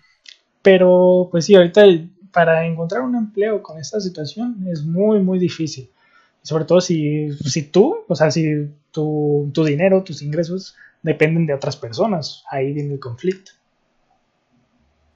[0.66, 1.86] Pero pues sí, ahorita
[2.32, 5.91] para encontrar un empleo con esta situación es muy, muy difícil.
[6.41, 11.53] Sobre todo si, si tú, o sea, si tu, tu dinero, tus ingresos dependen de
[11.53, 12.43] otras personas.
[12.49, 13.51] Ahí viene el conflicto.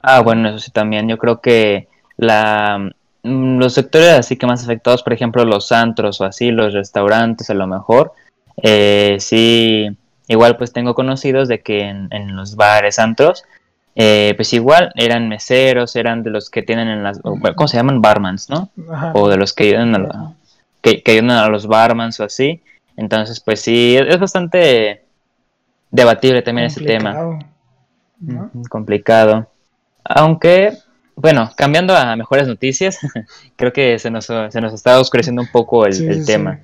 [0.02, 1.10] Ah, bueno, eso sí también.
[1.10, 2.92] Yo creo que la,
[3.24, 7.50] mm, los sectores así que más afectados, por ejemplo, los antros o así, los restaurantes
[7.50, 8.14] a lo mejor,
[8.62, 9.98] eh, sí,
[10.28, 13.46] igual pues tengo conocidos de que en, en los bares, antros,
[14.02, 18.02] eh, pues igual eran meseros, eran de los que tienen en las, ¿cómo se llaman?
[18.02, 18.70] Barmans, ¿no?
[19.14, 20.36] O de los que ayudan a,
[20.82, 22.62] que, ayudan a los barmans o así.
[22.96, 25.04] Entonces, pues sí, es, bastante
[25.92, 27.40] debatible también ese tema.
[28.70, 29.48] Complicado.
[30.06, 30.78] Aunque,
[31.18, 33.00] bueno, cambiando a mejores noticias,
[33.58, 36.62] creo que se nos, se nos está oscureciendo un poco el, tema.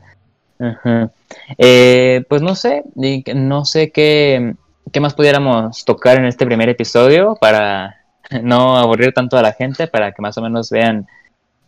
[1.57, 4.55] Eh, pues no sé, no sé qué
[4.91, 8.01] ¿qué más pudiéramos tocar en este primer episodio para
[8.43, 11.07] no aburrir tanto a la gente, para que más o menos vean,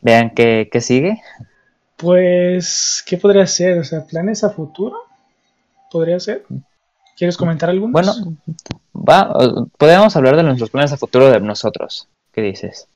[0.02, 1.22] vean qué, sigue?
[1.96, 3.80] Pues, ¿qué podría ser?
[3.80, 4.98] O sea, planes a futuro,
[5.92, 6.46] podría ser.
[7.18, 7.88] ¿Quieres comentar algo?
[7.88, 8.14] Bueno,
[8.94, 9.34] va,
[9.78, 12.08] podríamos hablar de nuestros planes a futuro de nosotros.
[12.32, 12.88] ¿Qué dices?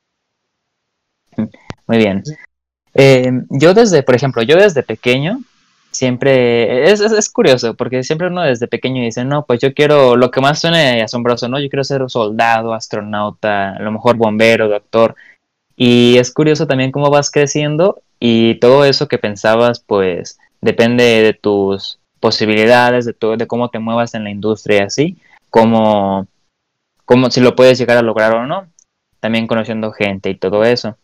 [1.87, 2.23] Muy bien.
[2.93, 5.41] Eh, yo desde, por ejemplo, yo desde pequeño
[5.91, 10.31] siempre es, es, curioso porque siempre uno desde pequeño dice, no, pues yo quiero lo
[10.31, 11.59] que más suene asombroso, ¿no?
[11.59, 15.15] Yo quiero ser soldado, astronauta, a lo mejor bombero, doctor.
[15.75, 21.33] Y es curioso también cómo vas creciendo y todo eso que pensabas, pues depende de
[21.33, 25.17] tus posibilidades, de, todo de cómo te muevas en la industria así,
[25.49, 26.27] como,
[27.05, 28.67] como si lo puedes llegar a lograr o no
[29.21, 30.97] también conociendo gente y todo eso.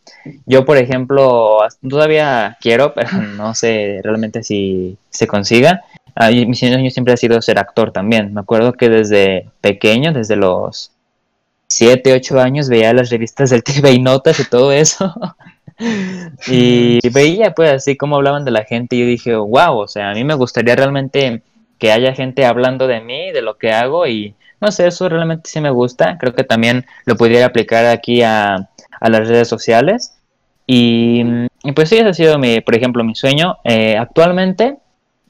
[0.46, 5.82] Yo, por ejemplo, todavía quiero, pero no sé realmente si se consiga.
[6.16, 8.34] Ah, mi sueño siempre ha sido ser actor también.
[8.34, 10.92] Me acuerdo que desde pequeño, desde los
[11.68, 15.14] 7, 8 años, veía las revistas del TV y notas y todo eso.
[16.48, 20.10] y veía pues así como hablaban de la gente y yo dije, wow, o sea,
[20.10, 21.44] a mí me gustaría realmente
[21.78, 25.50] que haya gente hablando de mí, de lo que hago y no sé, eso realmente
[25.50, 26.18] sí me gusta.
[26.18, 28.70] Creo que también lo pudiera aplicar aquí a,
[29.02, 30.18] las redes sociales.
[30.66, 31.24] Y,
[31.76, 33.58] pues sí, ese ha sido, mi, por ejemplo, mi sueño.
[33.64, 34.78] Eh, actualmente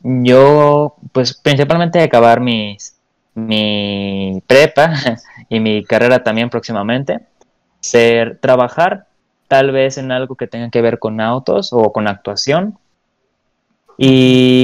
[0.01, 2.95] yo, pues principalmente acabar mis,
[3.36, 4.93] mi prepa
[5.49, 7.19] y mi carrera también próximamente.
[7.80, 9.07] Ser, trabajar
[9.47, 12.78] tal vez en algo que tenga que ver con autos o con actuación.
[13.97, 14.63] Y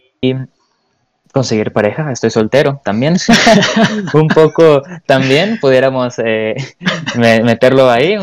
[1.34, 3.18] conseguir pareja, estoy soltero también.
[4.14, 6.56] un poco también pudiéramos eh,
[7.16, 8.16] meterlo ahí,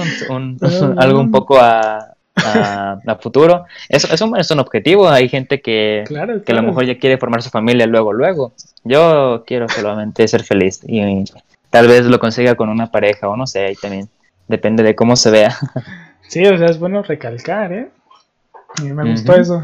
[0.97, 3.67] algo un poco a, a, futuro.
[3.89, 7.19] Es, es, un, es un objetivo, hay gente que, que a lo mejor ya quiere
[7.19, 8.55] formar su familia luego, luego.
[8.85, 11.25] Yo quiero solamente ser feliz y,
[11.69, 14.09] tal vez lo consiga con una pareja o no sé, ahí también
[14.49, 15.57] depende de cómo se vea.
[16.29, 17.89] sí, o sea, es bueno recalcar, ¿eh?
[18.83, 19.63] Me gustó eso.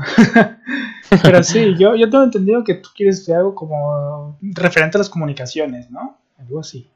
[1.23, 5.11] Pero sí, yo, yo tengo entendido que tú quieres hacer algo como referente a las
[5.11, 6.17] comunicaciones, ¿no?
[6.39, 6.89] Algo así.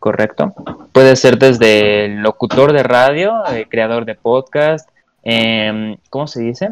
[0.00, 0.54] Correcto.
[0.92, 3.34] Puede ser desde locutor de radio,
[3.68, 4.88] creador de podcast,
[5.22, 6.70] em, ¿cómo se dice?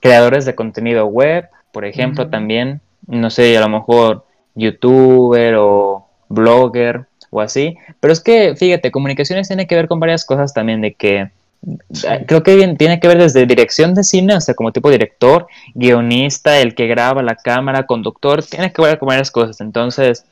[0.00, 2.80] Creadores de contenido web, por ejemplo, también.
[3.06, 4.24] No sé, a lo mejor
[4.54, 7.76] youtuber o blogger o así.
[8.00, 11.30] Pero es que, fíjate, comunicaciones tiene que ver con varias cosas también, de que
[12.26, 16.58] Creo que tiene que ver desde dirección de cine, o sea, como tipo director, guionista,
[16.58, 19.60] el que graba la cámara, conductor, tiene que ver con varias cosas.
[19.60, 20.26] Entonces,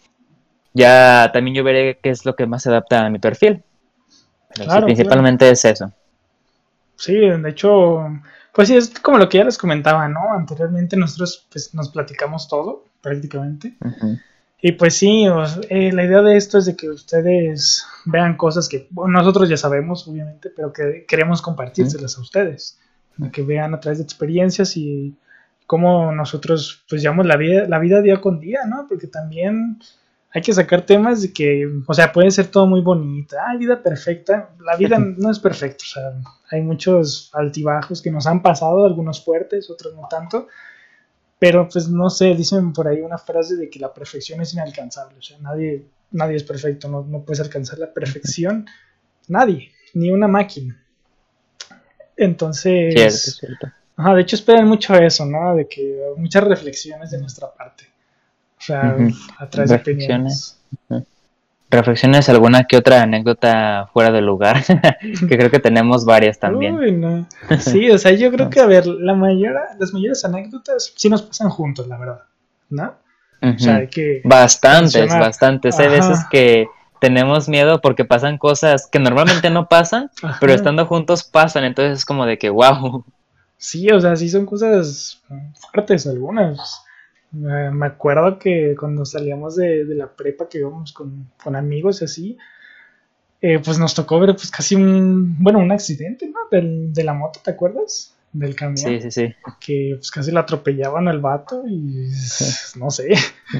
[0.75, 3.63] ya también yo veré qué es lo que más se adapta a mi perfil.
[4.85, 5.93] principalmente es eso.
[6.97, 8.07] Sí, de hecho,
[8.53, 10.33] pues sí, es como lo que ya les comentaba, ¿no?
[10.33, 13.75] Anteriormente nosotros pues, nos platicamos todo, prácticamente.
[14.65, 15.27] Y pues sí,
[15.71, 20.07] eh, la idea de esto es de que ustedes vean cosas que nosotros ya sabemos,
[20.07, 22.79] obviamente, pero que queremos compartírselas a ustedes.
[23.33, 25.17] Que vean a través de experiencias y
[25.67, 28.87] cómo nosotros pues llevamos la vida, la vida día con día, ¿no?
[28.89, 29.81] Porque también
[30.31, 33.83] hay que sacar temas de que, o sea, puede ser todo muy bonito, ah, vida
[33.83, 36.03] perfecta, la vida no es perfecta, o sea,
[36.51, 40.47] hay muchos altibajos que nos han pasado, algunos fuertes, otros no tanto,
[41.43, 45.19] pero pues no sé, dicen por ahí una frase de que la perfección es inalcanzable,
[45.19, 48.65] o sea, nadie, nadie es perfecto, no, no puedes alcanzar la perfección,
[49.27, 50.81] nadie, ni una máquina.
[52.17, 53.73] Entonces, cierto, cierto.
[53.97, 55.57] Ajá, de hecho esperan mucho eso, ¿no?
[55.57, 57.87] De que muchas reflexiones de nuestra parte.
[58.57, 58.97] O sea,
[59.37, 60.61] a través de opiniones
[61.73, 64.63] reflexiones alguna que otra anécdota fuera de lugar,
[65.01, 66.77] que creo que tenemos varias también.
[66.77, 67.27] Uy, no.
[67.59, 71.23] Sí, o sea, yo creo que, a ver, la mayor, las mayores anécdotas sí nos
[71.23, 72.23] pasan juntos, la verdad,
[72.69, 72.95] ¿no?
[73.43, 75.77] O sea, hay que bastantes, bastantes.
[75.81, 76.67] Hay veces que
[77.01, 80.11] tenemos miedo porque pasan cosas que normalmente no pasan,
[80.41, 83.05] pero estando juntos pasan, entonces es como de que, wow.
[83.57, 85.21] Sí, o sea, sí son cosas
[85.55, 86.85] fuertes algunas.
[87.33, 92.39] Me acuerdo que cuando salíamos de, la prepa, que íbamos con, amigos y así,
[93.41, 96.41] eh, pues nos tocó ver pues casi un, bueno, un accidente, ¿no?
[96.51, 98.15] Del, de la moto, ¿te acuerdas?
[98.33, 98.77] Del camión.
[98.77, 99.35] Sí, sí, sí.
[99.61, 102.11] Que pues casi la atropellaban al vato y
[102.79, 103.15] no sé,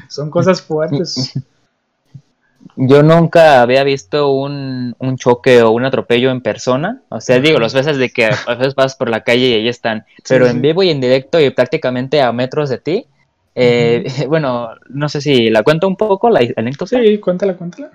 [0.07, 1.33] son cosas fuertes.
[2.75, 7.03] Yo nunca había visto un, un, choque o un atropello en persona.
[7.09, 9.67] O sea, digo, las veces de que a veces vas por la calle y ahí
[9.67, 10.05] están.
[10.27, 13.07] Pero en vivo y en directo y prácticamente a metros de ti,
[13.55, 16.99] eh, bueno, no sé si la cuento un poco, la anécdota.
[16.99, 17.91] Sí, cuéntala, cuéntala.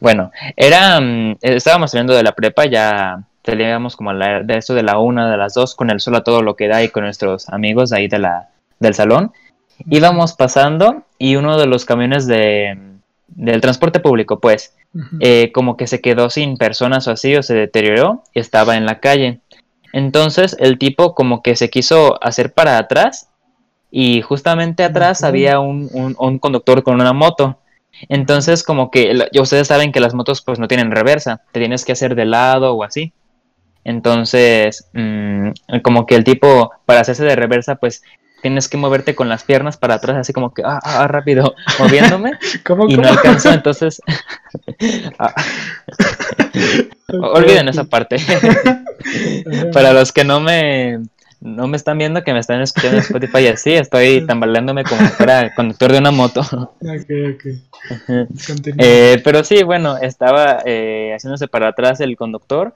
[0.00, 4.82] Bueno, era, mm, estábamos saliendo de la prepa, ya salíamos como la, de eso de
[4.82, 7.04] la una, de las dos, con el sol a todo lo que da y con
[7.04, 8.48] nuestros amigos ahí de la,
[8.78, 9.32] del salón.
[9.88, 12.78] Íbamos pasando y uno de los camiones de,
[13.28, 14.74] del transporte público, pues,
[15.20, 18.86] eh, como que se quedó sin personas o así, o se deterioró y estaba en
[18.86, 19.40] la calle.
[19.92, 23.29] Entonces el tipo como que se quiso hacer para atrás
[23.90, 27.58] y justamente atrás había un, un, conductor con una moto.
[28.08, 31.92] Entonces, como que ustedes saben que las motos pues no tienen reversa, te tienes que
[31.92, 33.12] hacer de lado o así.
[33.84, 35.50] Entonces, mm,
[35.82, 38.02] como que el tipo, para hacerse de reversa, pues
[38.42, 42.32] tienes que moverte con las piernas para atrás, así como que, ah, ah rápido, moviéndome.
[42.88, 44.00] y no alcanzó, entonces...
[45.18, 45.34] Ah.
[47.12, 48.16] Olviden esa parte.
[49.72, 51.00] para los que no me
[51.40, 55.08] no me están viendo que me están escuchando en Spotify así, estoy tambaleándome como si
[55.08, 56.40] fuera conductor de una moto.
[56.40, 57.44] Ok, ok.
[58.78, 62.74] Eh, pero sí, bueno, estaba eh, haciéndose para atrás el conductor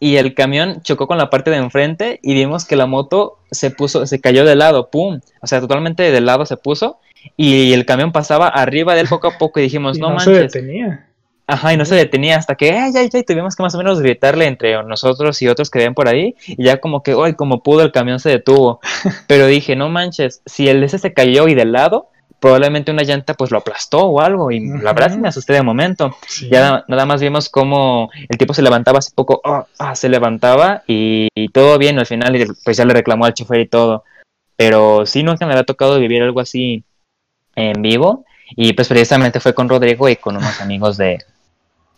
[0.00, 3.70] y el camión chocó con la parte de enfrente y vimos que la moto se
[3.70, 6.98] puso, se cayó de lado, pum, o sea, totalmente de lado se puso
[7.36, 10.52] y el camión pasaba arriba de él poco a poco y dijimos, no, no manches.
[10.52, 11.09] Se detenía.
[11.50, 14.00] Ajá, y no se detenía hasta que, ay, ay, ay, tuvimos que más o menos
[14.00, 17.60] gritarle entre nosotros y otros que ven por ahí, y ya como que, ay, como
[17.64, 18.78] pudo, el camión se detuvo.
[19.26, 22.06] Pero dije, no manches, si el ese se cayó y del lado,
[22.38, 25.62] probablemente una llanta pues lo aplastó o algo y la verdad sí me asusté de
[25.62, 26.16] momento.
[26.48, 30.84] Ya nada más vimos cómo el tipo se levantaba hace poco, ah, ah, se levantaba
[30.86, 34.04] y, todo bien al final y pues ya le reclamó al chofer y todo.
[34.56, 36.84] Pero sí nunca me había tocado vivir algo así
[37.56, 38.24] en vivo
[38.56, 41.18] y pues precisamente fue con Rodrigo y con unos amigos de,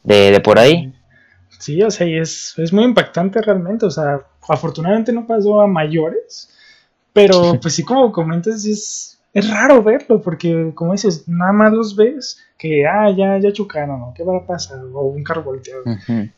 [0.02, 0.92] de, por ahí.
[1.58, 5.66] Sí, o sea, y es, es muy impactante realmente, o sea, afortunadamente no pasó a
[5.66, 6.50] mayores,
[7.12, 11.94] pero pues sí como comentas, es, es raro verlo, porque como dices, nada más los
[11.94, 14.14] ves que, ah, ya, ya chocaron, ¿no?
[14.14, 14.80] ¿qué va a pasar?
[14.92, 15.82] O un carro volteado,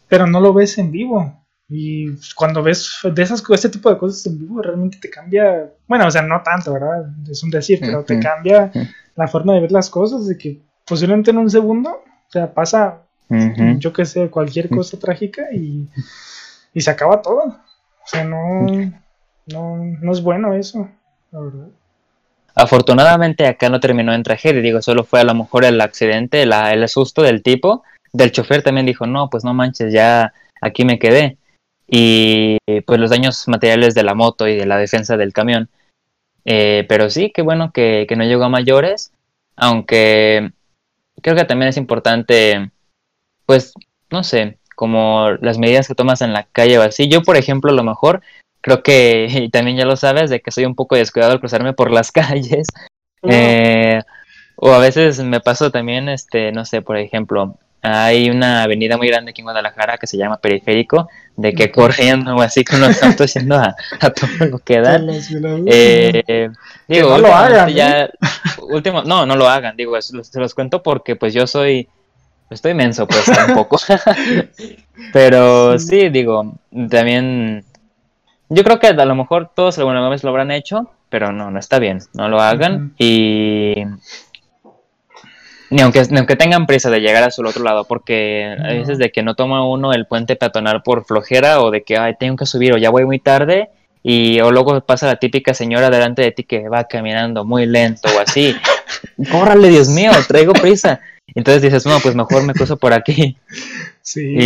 [0.08, 1.40] pero no lo ves en vivo.
[1.68, 6.06] Y cuando ves de esas este tipo de cosas en vivo, realmente te cambia, bueno,
[6.06, 7.06] o sea, no tanto, ¿verdad?
[7.28, 8.70] Es un decir, pero te cambia
[9.16, 13.03] la forma de ver las cosas, de que posiblemente en un segundo, o sea, pasa,
[13.28, 15.88] yo qué sé, cualquier cosa trágica y,
[16.72, 17.44] y se acaba todo.
[17.46, 18.66] O sea, no,
[19.46, 20.88] no, no es bueno eso,
[21.30, 21.68] la verdad.
[22.54, 26.88] Afortunadamente acá no terminó en tragedia, digo, solo fue a lo mejor el accidente, el
[26.88, 27.82] susto del tipo.
[28.12, 31.36] Del chofer también dijo, no, pues no manches, ya aquí me quedé.
[31.88, 35.68] Y pues los daños materiales de la moto y de la defensa del camión.
[36.44, 39.12] Eh, pero sí, qué bueno que, que no llegó a mayores,
[39.56, 40.52] aunque
[41.22, 42.70] creo que también es importante,
[43.46, 43.74] pues,
[44.10, 47.08] no sé, como las medidas que tomas en la calle o así.
[47.08, 48.22] Yo, por ejemplo, a lo mejor
[48.60, 51.72] creo que y también ya lo sabes, de que soy un poco descuidado al cruzarme
[51.72, 52.66] por las calles.
[53.22, 54.00] Eh,
[54.56, 59.08] o a veces me paso también, este, no sé, por ejemplo, hay una avenida muy
[59.08, 63.02] grande aquí en Guadalajara que se llama Periférico, de que corriendo o así con los
[63.02, 65.08] autos yendo a, todo lo que dan.
[65.66, 66.50] Eh,
[66.88, 67.68] digo, no lo hagan.
[67.74, 68.10] Ya, ¿eh?
[68.62, 71.88] último, no, no lo hagan, digo, se los cuento porque pues yo soy,
[72.50, 73.78] estoy menso pues un poco.
[75.12, 76.54] Pero sí, digo,
[76.90, 77.64] también
[78.48, 81.58] yo creo que a lo mejor todos alguna vez lo habrán hecho, pero no, no
[81.58, 83.84] está bien, no lo hagan y
[85.70, 89.10] ni aunque, aunque tengan prisa de llegar a su otro lado, porque a veces de
[89.10, 92.46] que no toma uno el puente peatonal por flojera o de que ay, tengo que
[92.46, 93.70] subir o ya voy muy tarde
[94.02, 98.08] y o luego pasa la típica señora delante de ti que va caminando muy lento
[98.14, 98.54] o así.
[99.32, 101.00] Córrale, Dios mío, traigo prisa.
[101.26, 103.36] Entonces dices, no, pues mejor me cruzo por aquí.
[104.06, 104.36] Sí.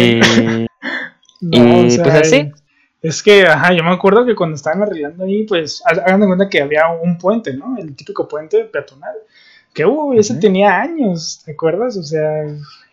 [1.41, 2.53] Y, pues así.
[3.03, 6.49] Es que, ajá, yo me acuerdo que cuando estaban arreglando ahí, pues, hagan de cuenta
[6.49, 7.77] que había un puente, ¿no?
[7.77, 9.17] El típico puente peatonal.
[9.75, 11.97] Que, uy, ese tenía años, ¿te acuerdas?
[11.97, 12.45] O sea,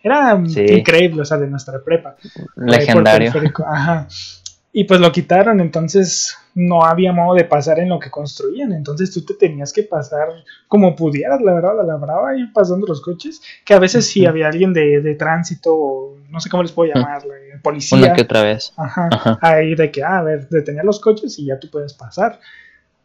[0.02, 2.16] era increíble, o sea, de nuestra prepa.
[2.56, 3.32] Legendario.
[3.64, 4.08] Ajá.
[4.78, 8.74] Y pues lo quitaron, entonces no había modo de pasar en lo que construían.
[8.74, 10.28] Entonces tú te tenías que pasar
[10.68, 13.40] como pudieras, la verdad, a la brava, ir pasando los coches.
[13.64, 17.22] Que a veces sí había alguien de, de tránsito, no sé cómo les puedo llamar,
[17.62, 17.96] policía.
[17.96, 18.74] Una que otra vez.
[18.76, 22.38] Ajá, Ahí de que, ah, a ver, detenía los coches y ya tú puedes pasar.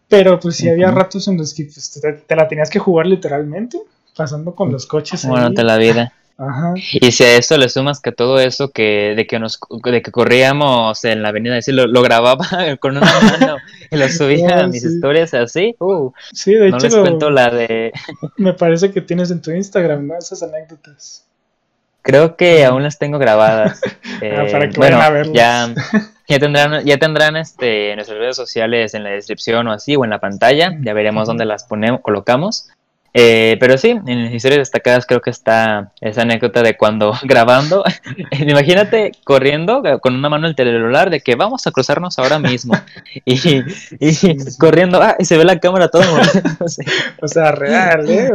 [0.09, 3.79] Pero pues sí había ratos en los que pues, te, la tenías que jugar literalmente,
[4.13, 5.25] pasando con los coches.
[5.25, 6.11] Bueno, te la vida.
[6.37, 6.73] Ajá.
[6.75, 10.11] Y si a eso le sumas que todo eso que de que nos de que
[10.11, 12.47] corríamos en la avenida, así lo, lo grababa
[12.79, 13.57] con una mano
[13.89, 17.49] y lo subía a mis historias así, uh, sí, de no hecho, les cuento la
[17.49, 17.91] de
[18.37, 20.17] me parece que tienes en tu Instagram, ¿no?
[20.17, 21.25] Esas anécdotas.
[22.03, 23.79] Creo que aún las tengo grabadas.
[24.23, 24.99] Ah, para que bueno,
[25.33, 25.71] Ya,
[26.27, 30.09] ya tendrán, ya tendrán este, nuestras redes sociales en la descripción o así, o en
[30.09, 30.75] la pantalla.
[30.81, 32.69] Ya veremos dónde las ponemos, colocamos.
[33.13, 37.83] Eh, pero sí, en las historias destacadas creo que está esa anécdota de cuando grabando,
[38.31, 42.73] imagínate corriendo con una mano el celular de que vamos a cruzarnos ahora mismo
[43.25, 43.63] y,
[44.57, 46.03] corriendo, ah, y se ve la cámara todo.
[47.21, 48.31] o sea, real, ¿eh?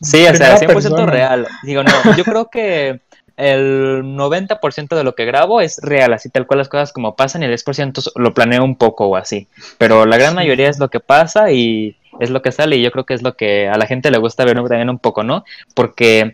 [0.00, 1.46] Sí, o sea, 100% real.
[1.62, 3.00] Digo, no, yo creo que
[3.36, 7.42] el 90% de lo que grabo es real, así tal cual las cosas como pasan
[7.42, 9.46] y el 10% lo planeo un poco o así.
[9.78, 12.90] Pero la gran mayoría es lo que pasa y es lo que sale y yo
[12.90, 15.44] creo que es lo que a la gente le gusta ver también un poco, ¿no?
[15.74, 16.32] Porque,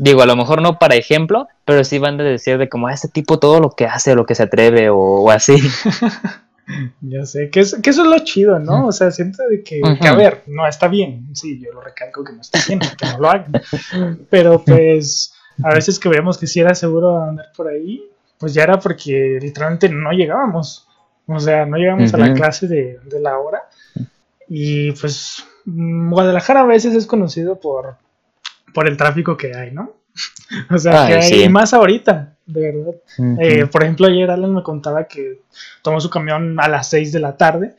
[0.00, 2.90] digo, a lo mejor no para ejemplo, pero sí van a decir de como, a
[2.90, 5.54] ah, este tipo todo lo que hace, lo que se atreve o así.
[7.00, 8.86] Ya sé, que, eso es lo chido, ¿no?
[8.86, 12.32] O sea, siento de que, a ver, no está bien, sí, yo lo recalco que
[12.32, 13.52] no está bien, que no lo hagan,
[14.30, 18.02] pero pues a veces que vemos que si era seguro andar por ahí,
[18.38, 20.88] pues ya era porque literalmente no llegábamos,
[21.26, 23.62] o sea, no llegamos a la clase de, de la hora
[24.48, 27.96] y pues Guadalajara a veces es conocido por,
[28.72, 29.92] por el tráfico que hay, ¿no?
[30.70, 32.94] o sea, que hay más ahorita, de verdad.
[33.40, 35.40] Eh, por ejemplo, ayer Alan me contaba que
[35.82, 37.74] tomó su camión a las 6 de la tarde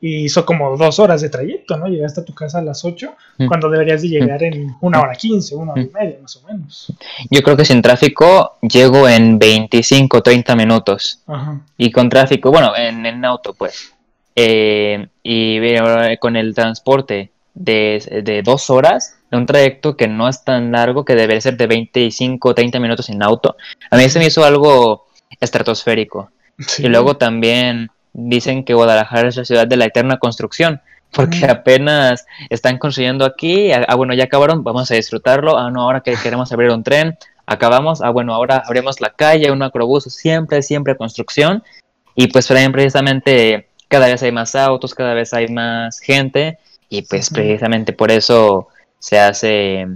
[0.00, 1.86] y hizo como dos horas de trayecto, ¿no?
[1.86, 3.14] Llegaste a tu casa a las 8
[3.48, 6.92] cuando deberías de llegar en una hora 15, una hora y media más o menos.
[7.30, 11.22] Yo creo que sin tráfico llego en 25, 30 minutos.
[11.78, 13.94] Y con tráfico, bueno, en, en auto pues.
[14.36, 15.58] Eh, y
[16.18, 21.14] con el transporte de, de dos horas, un trayecto que no es tan largo, que
[21.14, 23.56] debería ser de 25 o 30 minutos en auto,
[23.90, 25.06] a mí se me hizo algo
[25.40, 26.30] estratosférico.
[26.78, 30.80] Y luego también dicen que Guadalajara es la ciudad de la eterna construcción,
[31.10, 35.82] porque apenas están construyendo aquí, ah, ah, bueno, ya acabaron, vamos a disfrutarlo, ah, no,
[35.82, 40.04] ahora que queremos abrir un tren, acabamos, ah, bueno, ahora abrimos la calle, un acrobús,
[40.04, 41.62] siempre, siempre construcción,
[42.14, 46.58] y pues precisamente cada vez hay más autos, cada vez hay más gente,
[46.88, 48.68] y pues precisamente por eso
[48.98, 49.86] se hace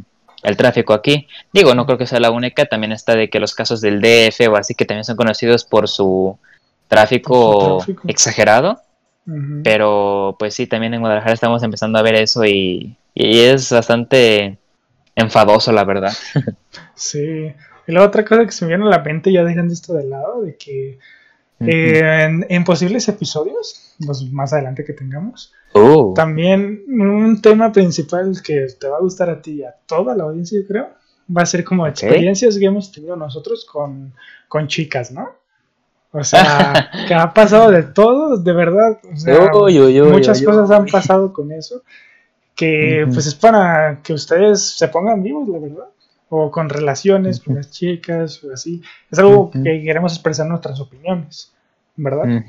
[0.42, 1.26] el tráfico aquí.
[1.52, 4.48] Digo, no creo que sea la única, también está de que los casos del DF
[4.48, 6.38] o así que también son conocidos por su
[6.88, 8.82] tráfico, exagerado.
[9.62, 14.56] Pero pues sí, también en Guadalajara estamos empezando a ver eso y, es bastante
[15.14, 16.14] enfadoso, la verdad.
[16.94, 17.52] sí.
[17.86, 20.04] Y la otra cosa que se me viene a la mente, ya dejando esto de
[20.04, 20.98] lado, de que
[21.60, 26.12] eh, en, posibles episodios, los más adelante que tengamos, oh.
[26.14, 30.24] también un tema principal que te va a gustar a ti y a toda la
[30.24, 30.88] audiencia, yo creo,
[31.36, 34.12] va a ser como experiencias que hemos tenido nosotros con,
[34.48, 35.28] con chicas, ¿no?
[36.12, 38.98] O sea, que ha pasado de todo, de verdad.
[40.10, 41.82] muchas cosas han pasado con eso.
[42.54, 45.88] Que pues es para que ustedes se pongan vivos, la verdad.
[46.30, 48.82] O con relaciones con las chicas, o así.
[49.10, 51.52] Es algo que queremos expresar nuestras opiniones,
[51.96, 52.42] ¿verdad?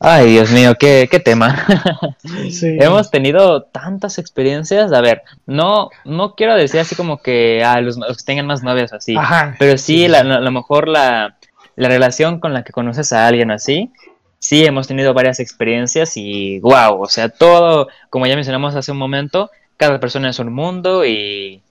[0.00, 1.66] Ay, Dios mío, qué, qué tema.
[2.62, 4.92] Hemos tenido tantas experiencias.
[4.92, 8.92] A ver, no, no quiero decir así como que a los, que tengan más novias
[8.92, 9.16] así.
[9.58, 11.36] pero sí, a lo mejor la,
[11.74, 13.92] la relación con la que conoces a alguien así,
[14.38, 18.98] sí hemos tenido varias experiencias y wow, o sea, todo, como ya mencionamos hace un
[18.98, 21.62] momento, cada persona es un mundo y,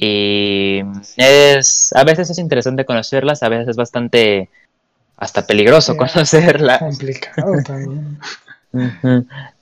[0.00, 0.84] y
[1.16, 4.48] es, a veces es interesante conocerlas, a veces es bastante
[5.16, 6.78] hasta peligroso conocerlas.
[6.78, 8.18] Complicado también.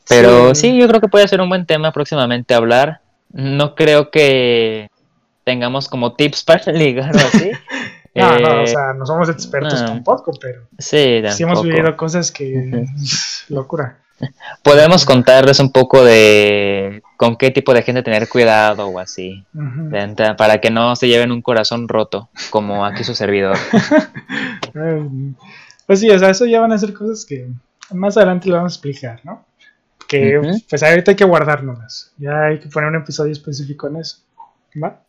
[0.06, 0.76] Pero sí.
[0.78, 3.00] yo creo que puede ser un buen tema próximamente hablar.
[3.32, 4.90] No creo que
[5.44, 7.50] tengamos como tips para ligar o así,
[8.14, 12.84] no, no, o eh, sea, no somos expertos tampoco, pero sí, hemos vivido cosas que
[13.48, 14.00] locura.
[14.62, 19.44] Podemos contarles un poco de con qué tipo de gente tener cuidado o así,
[20.36, 23.56] para que no se lleven un corazón roto, como aquí su servidor.
[25.86, 27.48] pues sí, o sea, eso ya van a ser cosas que
[27.92, 29.44] más adelante le vamos a explicar, ¿no?
[30.08, 34.18] Que pues ahorita hay que guardárnoslas, ya hay que poner un episodio específico en eso,
[34.82, 35.00] ¿va?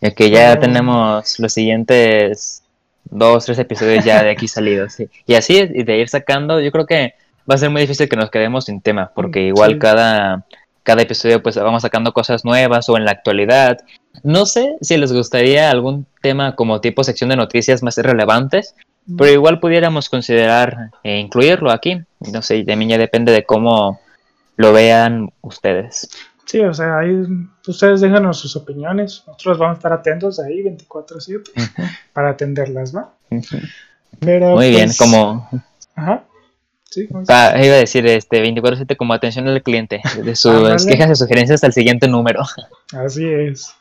[0.00, 2.62] Ya que ya tenemos los siguientes
[3.04, 4.96] dos, tres episodios ya de aquí salidos.
[5.26, 7.14] Y así, y de ir sacando, yo creo que
[7.50, 10.46] va a ser muy difícil que nos quedemos sin tema, porque igual cada,
[10.82, 13.78] cada episodio pues vamos sacando cosas nuevas o en la actualidad.
[14.22, 18.74] No sé si les gustaría algún tema como tipo sección de noticias más relevantes,
[19.18, 22.00] pero igual pudiéramos considerar eh, incluirlo aquí.
[22.32, 24.00] No sé, de mí ya depende de cómo
[24.56, 26.08] lo vean ustedes.
[26.46, 27.26] Sí, o sea, ahí
[27.66, 29.24] ustedes déjanos sus opiniones.
[29.26, 31.42] Nosotros vamos a estar atentos ahí 24-7
[32.12, 33.12] para atenderlas, ¿va?
[33.30, 35.48] Muy bien, pues, como.
[35.96, 36.24] Ajá.
[36.94, 41.14] Sí, ah, iba a decir este 24-7 como atención al cliente, de sus quejas y
[41.16, 42.42] sugerencias al siguiente número.
[42.92, 43.74] Así es.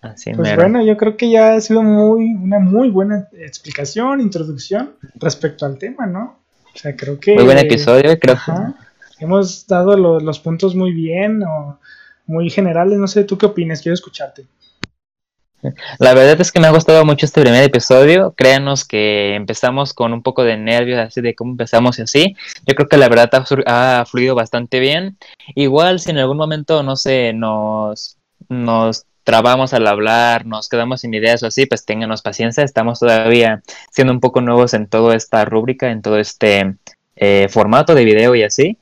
[0.00, 4.94] Así pues bueno, yo creo que ya ha sido muy una muy buena explicación, introducción
[5.16, 6.38] respecto al tema, ¿no?
[6.74, 7.34] O sea, creo que.
[7.34, 8.38] Muy buen episodio, creo.
[9.18, 11.78] Hemos dado los puntos muy bien o
[12.24, 12.98] muy generales.
[12.98, 13.82] No sé, ¿tú qué opinas?
[13.82, 14.46] Quiero escucharte.
[15.98, 18.32] La verdad es que me ha gustado mucho este primer episodio.
[18.36, 22.36] Créanos que empezamos con un poco de nervios, así de cómo empezamos y así.
[22.66, 23.30] Yo creo que la verdad
[23.66, 25.18] ha, fluido bastante bien.
[25.54, 31.12] Igual si en algún momento, no sé, nos, nos trabamos al hablar, nos quedamos sin
[31.12, 32.62] ideas o así, pues ténganos paciencia.
[32.62, 36.76] Estamos todavía siendo un poco nuevos en toda esta rúbrica, en todo este
[37.16, 38.78] eh, formato de video y así.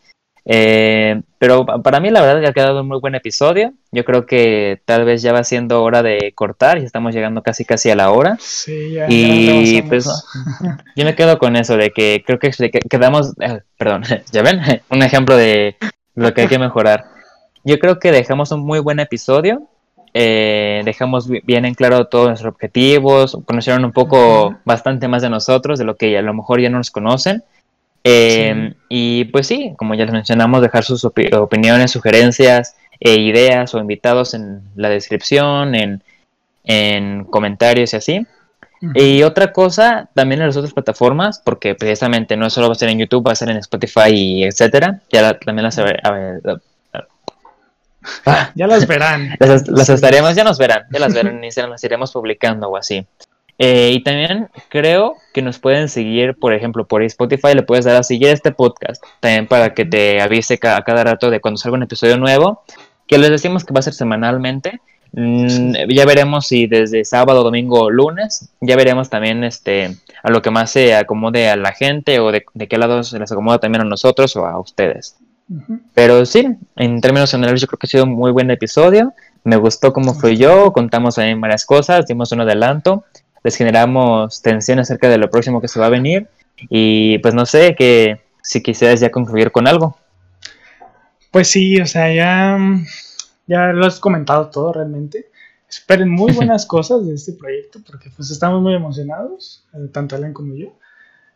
[0.49, 3.73] Eh, pero para mí la verdad ha quedado un muy buen episodio.
[3.91, 7.65] Yo creo que tal vez ya va siendo hora de cortar y estamos llegando casi
[7.65, 8.37] casi a la hora.
[8.41, 10.07] Sí, ya, y pues
[10.95, 12.53] yo me quedo con eso de que creo que
[12.89, 15.77] quedamos, eh, perdón, ya ven, un ejemplo de
[16.15, 17.05] lo que hay que mejorar.
[17.65, 19.69] Yo creo que dejamos un muy buen episodio.
[20.19, 25.79] Eh, dejamos bien en claro todos nuestros objetivos, conocieron un poco bastante más de nosotros,
[25.79, 27.45] de lo que a lo mejor ya no nos conocen.
[28.09, 33.81] Em, y pues sí, como ya les mencionamos, dejar sus opiniones, sugerencias e ideas o
[33.81, 38.27] invitados en la descripción, en, comentarios y así.
[38.95, 42.91] Y otra cosa, también en las otras plataformas, porque precisamente no solo va a ser
[42.91, 45.01] en YouTube, va a ser en Spotify y etcétera.
[45.11, 45.75] Ya también las,
[48.55, 49.37] ya las verán.
[49.41, 53.05] Las, estaremos, ya nos verán, ya las verán y las iremos publicando o así.
[53.59, 57.97] Eh, y también creo que nos pueden seguir, por ejemplo, por Spotify, le puedes dar
[57.97, 61.77] a seguir este podcast, también para que te avise a cada rato de cuando salga
[61.77, 62.63] un episodio nuevo.
[63.07, 64.81] que les decimos que va a ser semanalmente.
[65.13, 70.43] Mm, ya veremos si desde sábado, domingo o lunes, ya veremos también este a lo
[70.43, 73.83] que más se acomode a la gente o de, qué lado se les acomoda también
[73.83, 75.17] a nosotros o a ustedes.
[75.95, 79.15] Pero sí, en términos generales yo creo que ha sido un muy buen episodio.
[79.45, 83.05] Me gustó cómo fui yo, contamos también varias cosas, dimos un adelanto,
[83.47, 86.27] les generamos tensión acerca de lo próximo que se va a venir
[86.69, 89.97] y pues no sé, que si quisieras ya concluir con algo.
[91.31, 92.59] Pues sí, o sea, ya,
[93.47, 95.31] ya lo has comentado todo realmente.
[95.69, 100.57] Esperen muy buenas cosas de este proyecto porque pues estamos muy emocionados, tanto Alan como
[100.57, 100.73] yo.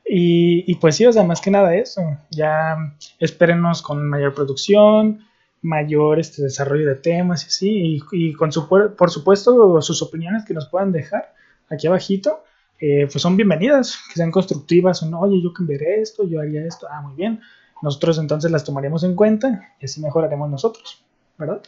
[0.05, 2.03] Y, pues sí, o sea, más que nada eso.
[2.33, 2.77] Ya
[3.21, 5.21] espérenos con mayor producción,
[5.63, 8.01] mayor este, desarrollo de temas y así.
[8.11, 11.39] Y, con su, por supuesto, sus opiniones que nos puedan dejar
[11.71, 12.45] aquí abajito,
[12.81, 16.87] eh, pues son bienvenidas, que sean constructivas no, oye, yo cambiaré esto, yo haría esto,
[16.91, 17.41] ah, muy bien.
[17.83, 21.03] Nosotros entonces las tomaremos en cuenta y así mejoraremos nosotros,
[21.39, 21.63] ¿verdad?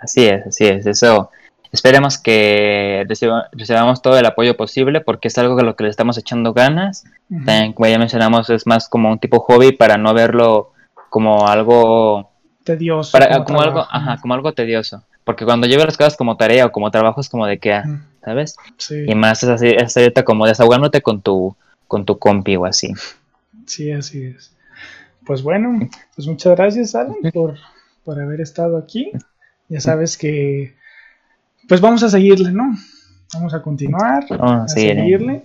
[0.00, 0.86] Así es, así es.
[0.86, 1.30] Eso
[1.70, 3.04] esperemos que
[3.52, 7.04] recibamos todo el apoyo posible porque es algo que lo que le estamos echando ganas.
[7.74, 10.72] como ya mencionamos, es más como un tipo hobby para no verlo
[11.10, 12.30] como algo
[12.64, 13.12] tedioso.
[13.12, 15.02] Para, como, algo, ajá, como algo tedioso.
[15.24, 17.84] Porque cuando llevo las cosas como tarea o como trabajo es como de que, ah,
[18.24, 18.56] ¿sabes?
[18.90, 21.56] Y más es así, es ahorita como desahogándote con tu,
[21.88, 22.92] con tu compi o así.
[23.66, 24.52] Sí, así es.
[25.26, 27.56] Pues bueno, pues muchas gracias, Alan, por,
[28.04, 29.12] por haber estado aquí.
[29.68, 30.74] Ya sabes que
[31.68, 32.74] pues vamos a seguirle, ¿no?
[33.34, 35.42] Vamos a continuar, a seguirle.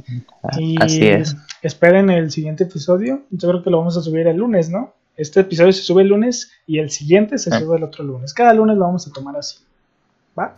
[0.57, 1.37] Y Así es.
[1.61, 3.21] esperen el siguiente episodio.
[3.29, 4.93] Yo creo que lo vamos a subir el lunes, ¿no?
[5.15, 7.59] Este episodio se sube el lunes y el siguiente se ah.
[7.59, 8.33] sube el otro lunes.
[8.33, 9.59] Cada lunes lo vamos a tomar así.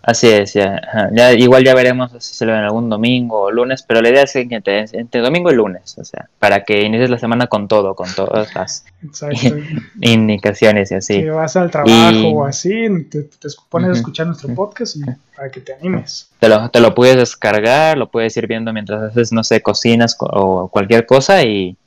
[0.01, 4.01] Así es, ya, igual ya veremos si se lo ven algún domingo o lunes, pero
[4.01, 7.47] la idea es que entre, domingo y lunes, o sea, para que inicies la semana
[7.47, 8.85] con todo, con todas las
[10.01, 11.21] indicaciones y así.
[11.21, 13.29] Si vas al trabajo o así, te,
[13.69, 15.01] pones a escuchar nuestro podcast y
[15.35, 16.29] para que te animes.
[16.39, 20.17] Te lo, te lo puedes descargar, lo puedes ir viendo mientras haces, no sé, cocinas
[20.19, 21.77] o cualquier cosa y,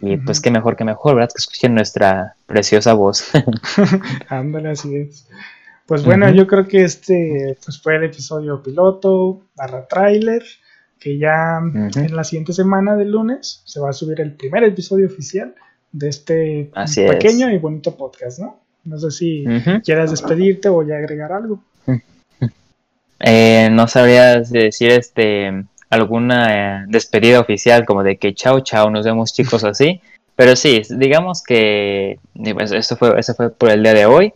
[0.00, 1.30] y pues qué mejor que mejor, ¿verdad?
[1.32, 3.30] Que escuchen nuestra preciosa voz.
[4.28, 5.26] Ándale, así es.
[5.86, 10.42] Pues bueno, yo creo que este pues fue el episodio piloto barra trailer,
[10.98, 15.06] que ya en la siguiente semana del lunes se va a subir el primer episodio
[15.06, 15.54] oficial
[15.92, 18.60] de este pequeño y bonito podcast, ¿no?
[18.84, 19.44] No sé si
[19.84, 21.62] quieras despedirte o ya agregar algo.
[23.18, 29.06] Eh, no sabrías decir este alguna eh, despedida oficial como de que chao chao nos
[29.06, 30.02] vemos chicos así
[30.36, 34.34] pero sí digamos que pues, eso fue eso fue por el día de hoy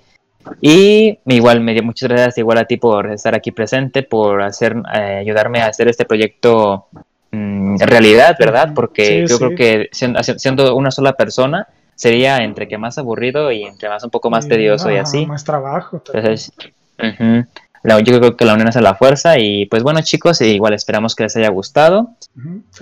[0.60, 5.18] y igual me muchas gracias igual a ti por estar aquí presente, por hacer eh,
[5.20, 6.86] ayudarme a hacer este proyecto
[7.30, 8.72] mm, realidad, ¿verdad?
[8.74, 13.88] Porque yo creo que siendo, una sola persona sería entre que más aburrido y entre
[13.88, 15.26] más un poco más tedioso y así.
[15.26, 16.02] Más trabajo.
[16.06, 16.52] Entonces,
[17.84, 21.14] yo creo que la unión es a la fuerza y pues bueno chicos, igual esperamos
[21.14, 22.10] que les haya gustado.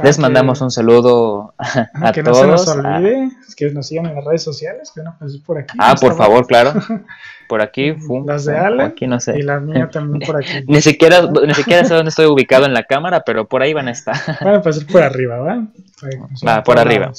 [0.03, 2.41] Les mandamos un saludo a, que todos.
[2.41, 5.59] Que no se nos olvide, que nos sigan en las redes sociales, que pues por
[5.59, 5.77] aquí.
[5.79, 6.73] Ah, por favor, claro.
[7.49, 7.95] Por aquí,
[8.27, 9.39] las de Ale aquí, no sé.
[9.39, 10.51] y la mía también por aquí.
[10.67, 13.89] ni siquiera ni siquiera sé dónde estoy ubicado en la cámara, pero por ahí van
[13.89, 14.17] a estar.
[14.43, 15.67] Bueno, pues por arriba, ¿va?
[16.47, 17.13] Va, por arriba.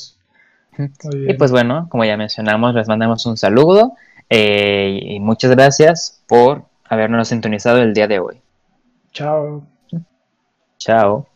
[1.11, 3.95] Y pues bueno, como ya mencionamos, les mandamos un saludo
[4.29, 8.41] eh, y muchas gracias por habernos sintonizado el día de hoy.
[9.11, 9.63] Chao.
[10.77, 11.27] Chao.